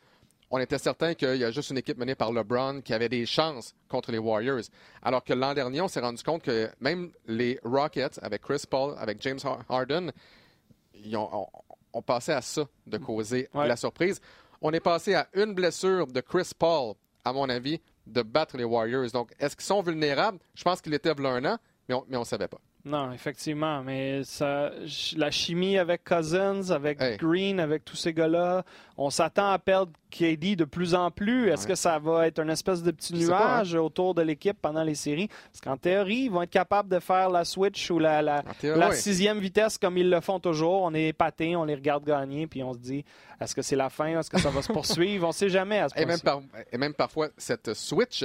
[0.51, 3.25] on était certain qu'il y a juste une équipe menée par LeBron qui avait des
[3.27, 4.63] chances contre les Warriors.
[5.03, 8.95] Alors que l'an dernier, on s'est rendu compte que même les Rockets, avec Chris Paul,
[8.99, 10.11] avec James Har- Harden,
[10.95, 11.47] ils ont,
[11.93, 13.69] ont passé à ça de causer Ouais.
[13.69, 14.21] la surprise.
[14.61, 16.95] On est passé à une blessure de Chris Paul,
[17.25, 19.11] à mon avis, de battre les Warriors.
[19.13, 20.39] Donc, est-ce qu'ils sont vulnérables?
[20.55, 22.59] Je pense qu'ils l'étaient il y a un an, mais on ne savait pas.
[22.85, 24.71] Non, effectivement, mais ça,
[25.17, 27.19] la chimie avec Cousins, avec Hey.
[27.19, 28.65] Green, avec tous ces gars-là,
[28.97, 31.51] on s'attend à perdre KD de plus en plus.
[31.51, 31.69] Est-ce Ouais.
[31.69, 33.57] que ça va être une espèce de petit pas, hein.
[33.59, 35.29] nuage autour de l'équipe pendant les séries?
[35.29, 38.55] Parce qu'en théorie, ils vont être capables de faire la switch ou la, la, En
[38.59, 38.97] théorie, la oui.
[38.97, 40.81] sixième vitesse comme ils le font toujours.
[40.83, 43.05] On est épatés, on les regarde gagner, puis on se dit,
[43.41, 44.19] est-ce que c'est la fin?
[44.19, 45.27] Est-ce que ça va se poursuivre?
[45.27, 46.23] On ne sait jamais à ce Et même, point-ci.
[46.23, 46.41] par-
[46.73, 48.25] et même parfois, cette switch,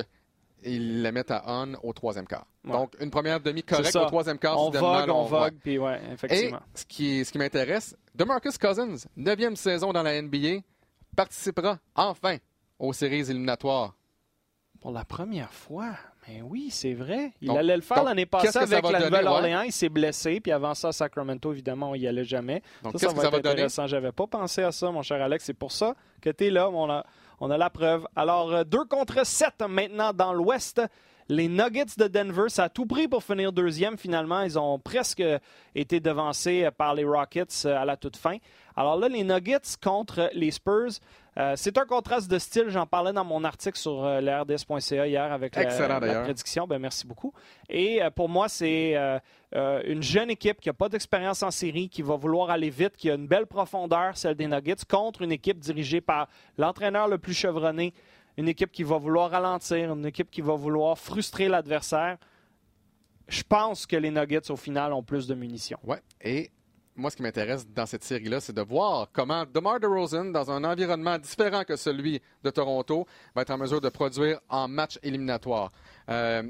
[0.64, 2.46] ils la mettent à on au troisième quart.
[2.64, 2.72] Ouais.
[2.72, 4.60] Donc, une première demi correcte au troisième quart.
[4.60, 6.60] On vogue, on vogue, puis ouais, Et effectivement.
[6.74, 10.62] ce qui, ce qui m'intéresse, DeMarcus Cousins, neuvième saison dans la NBA,
[11.16, 12.38] participera enfin
[12.80, 13.96] aux séries éliminatoires.
[14.82, 15.92] Pour la première fois?
[16.28, 17.32] Mais oui, c'est vrai.
[17.42, 19.62] Il Donc- allait le faire l'année passée avec la Nouvelle-Orléans.
[19.62, 20.40] Il s'est blessé.
[20.40, 22.62] Puis avant ça, à Sacramento, évidemment, on y allait jamais.
[22.84, 23.54] Donc, ça, ça que va ça être va donner?
[23.54, 23.88] intéressant.
[23.88, 25.44] J'avais pas pensé à ça, mon cher Alex.
[25.46, 26.70] C'est pour ça que tu es là.
[26.70, 27.04] On a,
[27.40, 28.08] on a la preuve.
[28.16, 30.82] Alors, euh, 2 contre 7 maintenant dans l'Ouest.
[31.28, 34.42] Les Nuggets de Denver, ça a tout pris pour finir deuxième finalement.
[34.44, 35.24] Ils ont presque
[35.74, 38.38] été devancés par les Rockets euh, à la toute fin.
[38.76, 41.00] Alors là, les Nuggets contre les Spurs,
[41.38, 42.66] euh, c'est un contraste de style.
[42.70, 46.68] J'en parlais dans mon article sur euh, le RDS.ca hier avec la, prédiction.
[46.68, 47.34] Ben, merci beaucoup.
[47.70, 48.96] Et euh, pour moi, c'est
[49.54, 53.10] une jeune équipe qui n'a pas d'expérience en série, qui va vouloir aller vite, qui
[53.10, 57.34] a une belle profondeur, celle des Nuggets, contre une équipe dirigée par l'entraîneur le plus
[57.34, 57.94] chevronné,
[58.38, 62.18] une équipe qui va vouloir ralentir, une équipe qui va vouloir frustrer l'adversaire.
[63.28, 65.80] Je pense que les Nuggets, au final, ont plus de munitions.
[65.84, 66.02] Ouais.
[66.22, 66.52] Et
[66.96, 70.64] moi, ce qui m'intéresse dans cette série-là, c'est de voir comment DeMar DeRozan, dans un
[70.64, 73.06] environnement différent que celui de Toronto,
[73.36, 75.72] va être en mesure de produire en match éliminatoire.
[76.10, 76.44] Euh,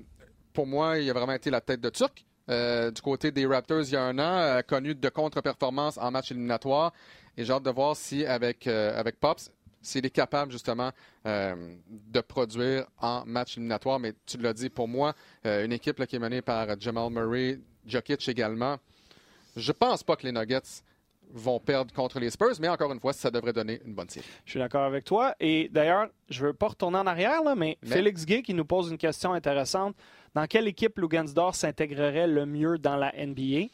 [0.54, 2.26] pour moi, il a vraiment été la tête de Turc.
[2.48, 6.32] Euh, du côté des Raptors, il y a un an, connu de contre-performance en match
[6.32, 6.94] éliminatoire.
[7.38, 9.52] Et j'ai hâte de voir si, avec, euh, avec Pops,
[9.86, 10.92] s'il est capable justement
[11.26, 14.00] euh, de produire en match éliminatoire.
[14.00, 15.14] Mais tu l'as dit, pour moi,
[15.46, 18.78] euh, une équipe là, qui est menée par Jamal Murray, Jokic également,
[19.56, 20.82] je pense pas que les Nuggets
[21.32, 24.26] vont perdre contre les Spurs, mais encore une fois, ça devrait donner une bonne série.
[24.46, 25.36] Je suis d'accord avec toi.
[25.40, 28.66] Et d'ailleurs, je veux pas retourner en arrière, là, mais, Mais- Félix Gay qui nous
[28.66, 29.96] pose une question intéressante.
[30.34, 33.68] Dans quelle équipe Lugansdor s'intégrerait le mieux dans la NBA?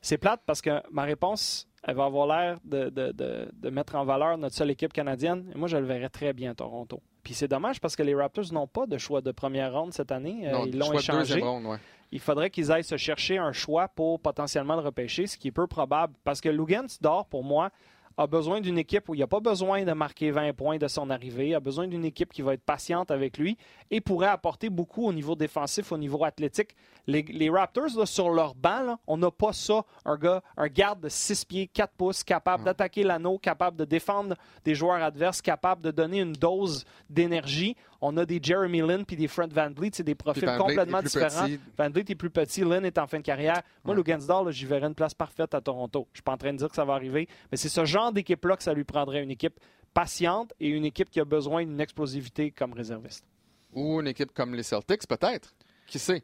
[0.00, 3.94] C'est plate parce que ma réponse, elle va avoir l'air de, de- de- de mettre
[3.96, 5.50] en valeur notre seule équipe canadienne.
[5.54, 7.00] Et moi, je le verrais très bien Toronto.
[7.22, 10.12] Puis c'est dommage parce que les Raptors n'ont pas de choix de première ronde cette
[10.12, 10.42] année.
[10.48, 11.18] Euh, Non, Ils l'ont de échangé.
[11.34, 11.78] deuxième ronde, ouais.
[12.10, 15.52] il faudrait qu'ils aillent se chercher un choix pour potentiellement le repêcher, ce qui est
[15.52, 16.14] peu probable.
[16.24, 17.70] Parce que Lugansdor, pour moi,
[18.16, 20.88] a besoin d'une équipe où il n'y a pas besoin de marquer 20 points de
[20.88, 23.56] son arrivée, a besoin d'une équipe qui va être patiente avec lui
[23.90, 26.76] et pourrait apporter beaucoup au niveau défensif, au niveau athlétique.
[27.06, 30.68] Les, les Raptors, là, sur leur banc, là, on n'a pas ça, un gars, un
[30.68, 35.42] garde de 6 pieds, 4 pouces, capable d'attaquer l'anneau, capable de défendre des joueurs adverses,
[35.42, 37.76] capable de donner une dose d'énergie.
[38.04, 41.46] On a des Jeremy Lin puis des Fred Van Vliet, c'est des profils complètement différents.
[41.46, 41.60] petit.
[41.78, 43.62] Van Vliet est plus petit, Lynn est en fin de carrière.
[43.84, 43.96] Moi, Ouais.
[43.98, 46.08] Lugansdor, j'y verrais une place parfaite à Toronto.
[46.12, 48.12] Je suis pas en train de dire que ça va arriver, mais c'est ce genre
[48.12, 49.22] d'équipe-là que ça lui prendrait.
[49.22, 49.58] Une équipe
[49.94, 53.24] patiente et une équipe qui a besoin d'une explosivité comme réserviste.
[53.72, 55.54] Ou une équipe comme les Celtics, peut-être.
[55.86, 56.22] Qui sait?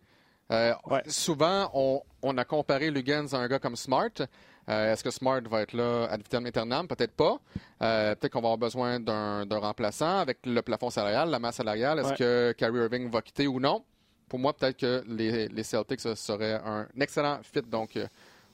[0.50, 1.02] Euh, Ouais.
[1.06, 4.10] Souvent, on, on a comparé Lugans à un gars comme Smart.
[4.68, 6.86] Euh, Est-ce que Smart va être là ad vitam aeternam?
[6.86, 7.38] Peut-être pas.
[7.82, 12.00] Euh, Peut-être qu'on va avoir besoin d'un remplaçant avec le plafond salarial, la masse salariale.
[12.00, 12.16] Est-ce Ouais.
[12.16, 13.82] que Kyrie Irving va quitter ou non?
[14.28, 18.06] Pour moi, peut-être que les, les Celtics ce serait un excellent fit donc, euh,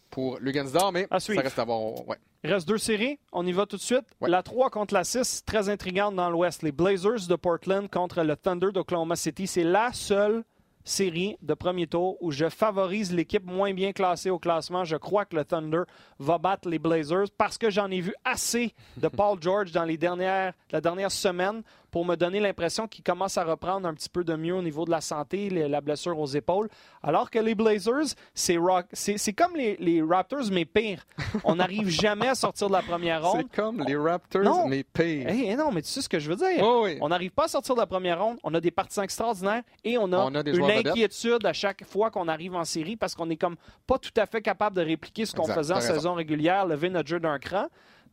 [0.08, 2.06] pour Lugansdor, mais À ça reste à voir.
[2.06, 2.16] Ouais.
[2.44, 3.18] Il reste deux séries.
[3.32, 4.04] On y va tout de suite.
[4.20, 4.30] Ouais.
[4.30, 6.62] La 3 contre la 6, très intrigante dans l'Ouest.
[6.62, 9.46] Les Blazers de Portland contre le Thunder d'Oklahoma City.
[9.48, 10.44] C'est la seule
[10.84, 14.84] série de premier tour où je favorise l'équipe moins bien classée au classement.
[14.84, 15.82] Je crois que le Thunder
[16.18, 19.96] va battre les Blazers parce que j'en ai vu assez de Paul George dans les
[19.96, 21.62] dernières, la dernière semaine
[21.94, 24.84] pour me donner l'impression qu'ils commencent à reprendre un petit peu de mieux au niveau
[24.84, 26.68] de la santé, les- la blessure aux épaules.
[27.04, 31.06] Alors que les Blazers, c'est rock- c'est c'est comme les, les Raptors, mais pire.
[31.44, 33.42] On n'arrive jamais à sortir de la première ronde.
[33.48, 34.66] C'est comme les Raptors, Non.
[34.66, 35.28] mais pire.
[35.28, 36.64] Hey, hey, non, mais tu sais ce que je veux dire?
[36.64, 36.98] Oh oui.
[37.00, 38.38] On n'arrive pas à sortir de la première ronde.
[38.42, 41.84] On a des partisans extraordinaires et on a, On a des une inquiétude à chaque
[41.84, 43.54] fois qu'on arrive en série parce qu'on est comme
[43.86, 45.94] pas tout à fait capable de répliquer ce qu'on Exact, faisait en raison.
[45.94, 47.66] saison régulière, lever notre jeu d'un cran.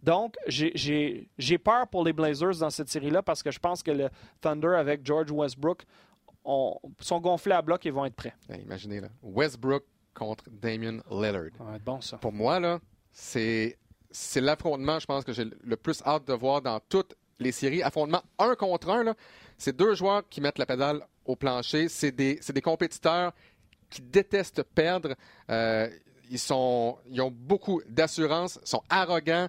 [0.04, 3.84] Donc, j'ai- j'ai j'ai peur pour les Blazers dans cette série-là parce que je pense
[3.84, 4.10] que le
[4.42, 5.84] Thunder avec George Westbrook
[6.44, 8.34] on- sont gonflés à bloc et vont être prêts.
[8.50, 9.10] Imaginez, là.
[9.22, 9.84] Westbrook
[10.14, 11.52] contre Damien Lillard.
[11.58, 12.18] Ça va être bon, ça.
[12.18, 12.80] Pour moi, là,
[13.12, 13.78] c'est
[14.14, 17.82] c'est l'affrontement, je pense, que j'ai le plus hâte de voir dans toutes les séries.
[17.82, 19.14] Affrontement un contre un, là.
[19.58, 21.88] C'est deux joueurs qui mettent la pédale au plancher.
[21.88, 23.32] C'est des, c'est des compétiteurs
[23.90, 25.16] qui détestent perdre.
[25.50, 25.90] Euh,
[26.30, 29.48] ils, sont, ils ont beaucoup d'assurance, sont arrogants.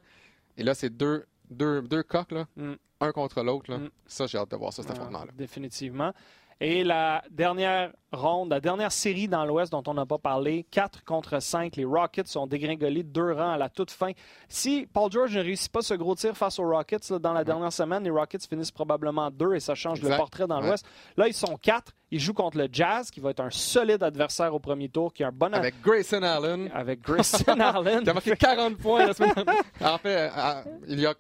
[0.57, 2.73] Et là, c'est deux, deux, deux coqs, là, Mm.
[3.01, 3.71] un contre l'autre.
[3.71, 3.79] là.
[3.79, 3.91] Mm.
[4.07, 5.33] Ça, j'ai hâte de voir ça, cet Ah, affrontement-là.
[5.35, 6.13] définitivement.
[6.61, 11.05] Et la dernière ronde, la dernière série dans l'Ouest dont on n'a pas parlé, 4
[11.05, 11.77] contre 5.
[11.77, 14.13] Les Rockets sont dégringolés de deux rangs à la toute fin.
[14.49, 17.45] Si Paul George ne réussit pas ce gros tir face aux Rockets là, dans la
[17.45, 20.67] dernière semaine, les Rockets finissent probablement deux et ça change le portrait dans Ouais.
[20.69, 20.87] l'Ouest.
[21.17, 21.93] Là, ils sont quatre.
[22.15, 25.25] Ils jouent contre le Jazz, qui va être un solide adversaire au premier tour, qui
[25.25, 28.03] a un bon Avec Grayson Allen, avec Grayson Allen.
[28.05, 29.63] qui a marqué 40 points la semaine dernière.
[29.81, 31.15] En fait, à- il y a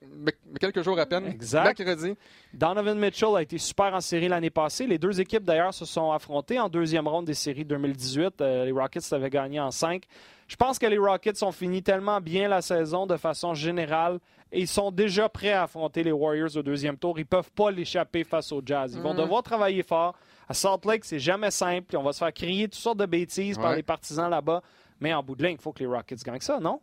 [0.61, 1.79] quelques jours à peine, Exact.
[1.79, 2.15] mercredi.
[2.53, 4.87] Donovan Mitchell a été super en série l'année passée.
[4.87, 8.41] Les deux équipes, d'ailleurs, se sont affrontées en deuxième ronde des séries 2018.
[8.41, 10.03] Euh, les Rockets avaient gagné en cinq.
[10.49, 14.19] Je pense que les Rockets ont fini tellement bien la saison de façon générale
[14.51, 17.19] et ils sont déjà prêts à affronter les Warriors au deuxième tour.
[17.21, 18.95] Ils peuvent pas l'échapper face au Jazz.
[18.97, 19.19] Ils vont Mm.
[19.19, 20.15] devoir travailler fort.
[20.49, 21.97] À Salt Lake, c'est jamais simple.
[21.97, 24.61] On va se faire crier toutes sortes de bêtises par les partisans là-bas.
[25.01, 26.81] Mais en bout de ligne, il faut que les Rockets gagnent ça, non?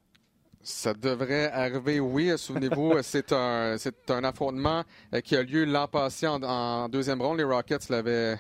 [0.62, 2.32] Ça devrait arriver, oui.
[2.38, 4.84] Souvenez-vous, c'est un, c'est un affrontement
[5.14, 7.38] euh, qui a lieu l'an passé en, en deuxième ronde.
[7.38, 8.38] Les Rockets l'avaient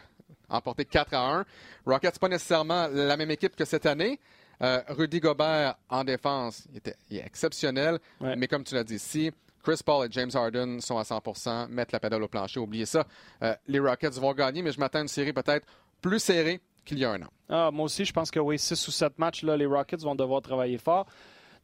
[0.49, 1.45] emporté 4 à 1.
[1.85, 4.19] Rockets, pas nécessairement la même équipe que cette année.
[4.61, 7.99] Euh, Rudy Gobert en défense, il, était, il est exceptionnel.
[8.19, 8.35] Ouais.
[8.35, 9.31] Mais comme tu l'as dit, si
[9.63, 13.05] Chris Paul et James Harden sont à 100% mettent la pédale au plancher, oubliez ça.
[13.43, 15.65] Euh, les Rockets vont gagner, mais je m'attends à une série peut-être
[16.01, 17.27] plus serrée qu'il y a un an.
[17.49, 20.15] Ah, moi aussi, je pense que oui, 6 ou 7 matchs, là, les Rockets vont
[20.15, 21.05] devoir travailler fort.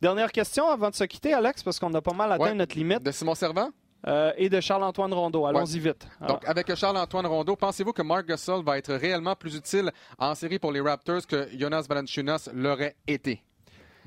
[0.01, 2.53] Dernière question avant de se quitter, Alex, parce qu'on a pas mal atteint Ouais.
[2.53, 3.01] notre limite.
[3.01, 3.69] De Simon Servant?
[4.07, 5.45] Euh, et de Charles-Antoine Rondeau.
[5.47, 6.07] Allons-y vite.
[6.21, 10.35] Alors, Donc, avec Charles-Antoine Rondeau, pensez-vous que Marc Gasol va être réellement plus utile en
[10.35, 13.41] série pour les Raptors que Jonas Valanciunas l'aurait été?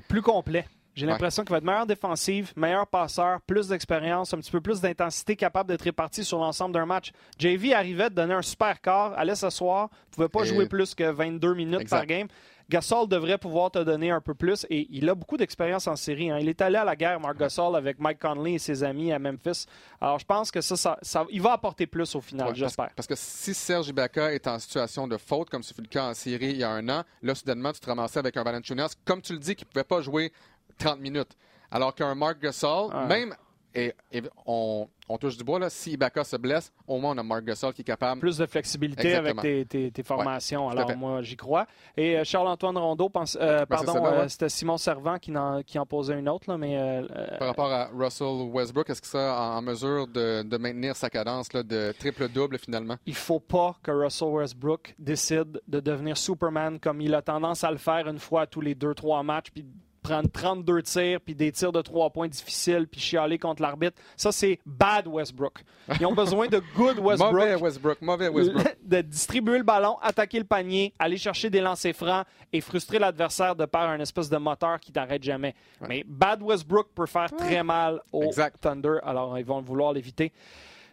[0.09, 0.65] plus complet.
[0.95, 1.13] J'ai Ouais.
[1.13, 5.37] l'impression qu'il va être meilleur défensif, meilleur passeur, plus d'expérience, un petit peu plus d'intensité,
[5.37, 7.13] capable d'être réparti sur l'ensemble d'un match.
[7.39, 11.05] JV arrivait de donner un super corps, allait s'asseoir, pouvait pas Et- jouer plus que
[11.05, 11.97] 22 minutes Exact.
[11.99, 12.27] par game.
[12.71, 16.31] Gasol devrait pouvoir te donner un peu plus et il a beaucoup d'expérience en série.
[16.31, 16.39] hein.
[16.39, 19.19] Il est allé à la guerre, Marc Gasol, avec Mike Conley et ses amis à
[19.19, 19.64] Memphis.
[20.01, 22.59] Alors je pense que ça, ça, ça- il va apporter plus au final, Ouais, parce,
[22.59, 22.91] j'espère.
[22.95, 26.11] parce que si Serge Ibaka est en situation de faute, comme ce fut le cas
[26.11, 28.95] en série il y a un an, là, soudainement, tu te ramassais avec un Valanciunas,
[29.05, 30.33] comme tu le dis, qui ne pouvait pas jouer
[30.79, 31.33] 30 minutes.
[31.71, 33.07] Alors qu'un Marc Gasol, Ouais.
[33.07, 33.35] même,
[33.75, 37.19] et, et on, on touche du bois, là, si Ibaka se blesse, au moins on
[37.19, 38.21] a Marc Gasol qui est capable.
[38.21, 39.41] plus de flexibilité Exactement.
[39.41, 40.69] avec tes, tes- tes formations.
[40.69, 41.66] Alors, moi, j'y crois.
[41.97, 44.29] Et euh, Charles-Antoine Rondeau, pense, euh, Ben, pardon, euh, ouais.
[44.29, 47.07] c'était Simon Servant qui en, qui en posait une autre, là, mais euh,
[47.39, 51.11] Par rapport à Russell Westbrook, est-ce que ça en, en mesure de, de maintenir sa
[51.11, 52.97] cadence là, de triple-double finalement?
[53.07, 57.71] il faut pas que Russell Westbrook décide de devenir Superman comme il a tendance à
[57.71, 59.64] le faire une fois tous les deux, trois matchs, puis
[60.03, 64.01] prendre 32 tirs, puis des tirs de trois points difficiles, puis chialer contre l'arbitre.
[64.17, 65.63] Ça, c'est bad Westbrook.
[66.01, 67.33] Ils ont besoin de good Westbrook.
[67.33, 68.77] Mauvais Westbrook, mauvais Westbrook.
[68.83, 73.55] de distribuer le ballon, attaquer le panier, aller chercher des lancers francs et frustrer l'adversaire
[73.55, 75.55] de par un espèce de moteur qui t'arrête jamais.
[75.89, 78.61] Mais Bad Westbrook peut faire très mal au Exact.
[78.61, 80.33] Thunder, alors ils vont vouloir l'éviter.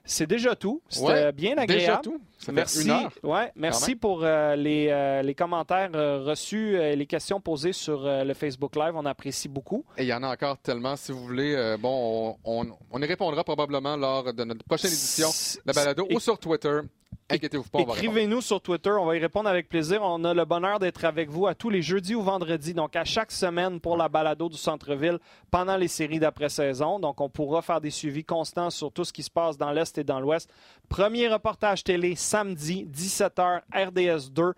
[0.06, 0.82] C'est déjà tout.
[0.88, 2.02] C'était Ouais, bien Déjà agréable.
[2.04, 2.22] tout?
[2.38, 3.12] Ça fait Merci, une heure.
[3.24, 8.04] ouais, merci pour euh, les, euh, les commentaires euh, reçus et les questions posées sur
[8.06, 8.94] le Facebook Live.
[8.96, 9.84] On apprécie beaucoup.
[9.98, 10.96] Et il y en a encore tellement.
[10.96, 15.30] Si vous voulez, bon, on, on- on y répondra probablement lors de notre prochaine édition
[15.30, 16.82] de la balado Et- ou sur Twitter.
[17.30, 17.98] Inquiétez-vous pas, on va répondre.
[17.98, 20.02] Écrivez-nous sur Twitter, on va y répondre avec plaisir.
[20.04, 23.04] On a le bonheur d'être avec vous à tous les jeudis ou vendredis, donc à
[23.04, 25.18] chaque semaine pour la balado du centre-ville
[25.50, 27.00] pendant les séries d'après-saison.
[27.00, 29.98] Donc on pourra faire des suivis constants sur tout ce qui se passe dans l'Est
[29.98, 30.50] et dans l'Ouest.
[30.88, 34.54] Premier reportage télé samedi, 17h, RDS 2,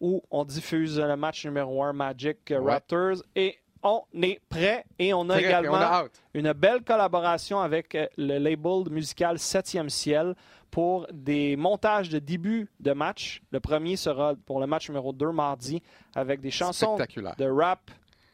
[0.00, 2.56] où on diffuse le match numéro 1 Magic Ouais.
[2.58, 3.22] Raptors.
[3.36, 6.22] Et on est prêt et on a Très, également on a hâte.
[6.34, 10.34] une belle collaboration avec euh, le label musical 7e ciel
[10.70, 13.42] pour des montages de début de match.
[13.50, 15.82] Le premier sera pour le match numéro 2 mardi
[16.14, 17.90] avec des chansons de rap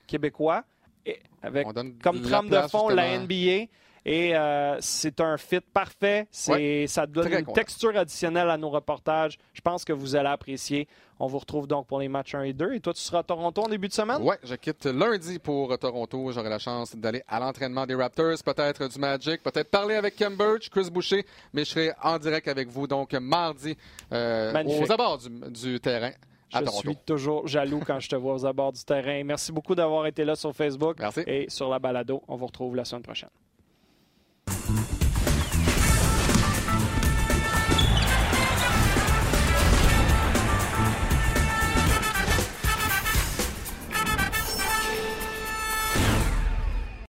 [0.07, 0.65] québécois
[1.05, 1.67] et avec
[2.03, 3.19] comme trame de fond la.
[3.19, 3.67] NBA
[4.09, 6.29] Et euh, c'est un fit parfait.
[6.31, 7.53] C'est, Ça donne une content.
[7.55, 9.37] texture additionnelle à nos reportages.
[9.53, 10.87] Je pense que vous allez apprécier.
[11.19, 12.75] On vous retrouve donc pour les matchs 1 et 2.
[12.75, 14.23] Et toi, tu seras à Toronto en début de semaine?
[14.23, 16.31] Ouais, je quitte lundi pour Toronto.
[16.31, 20.37] J'aurai la chance d'aller à l'entraînement des Raptors, peut-être du Magic, peut-être parler avec Ken
[20.37, 23.77] Burch, Chris Boucher, mais je serai en direct avec vous donc mardi
[24.13, 26.13] euh, aux abords du, du terrain
[26.53, 26.89] à Je Toronto.
[26.91, 29.25] suis toujours jaloux quand je te vois aux abords du terrain.
[29.25, 31.25] Merci beaucoup d'avoir été là sur Facebook Merci.
[31.27, 32.23] et sur la balado.
[32.29, 33.31] On vous retrouve la semaine prochaine.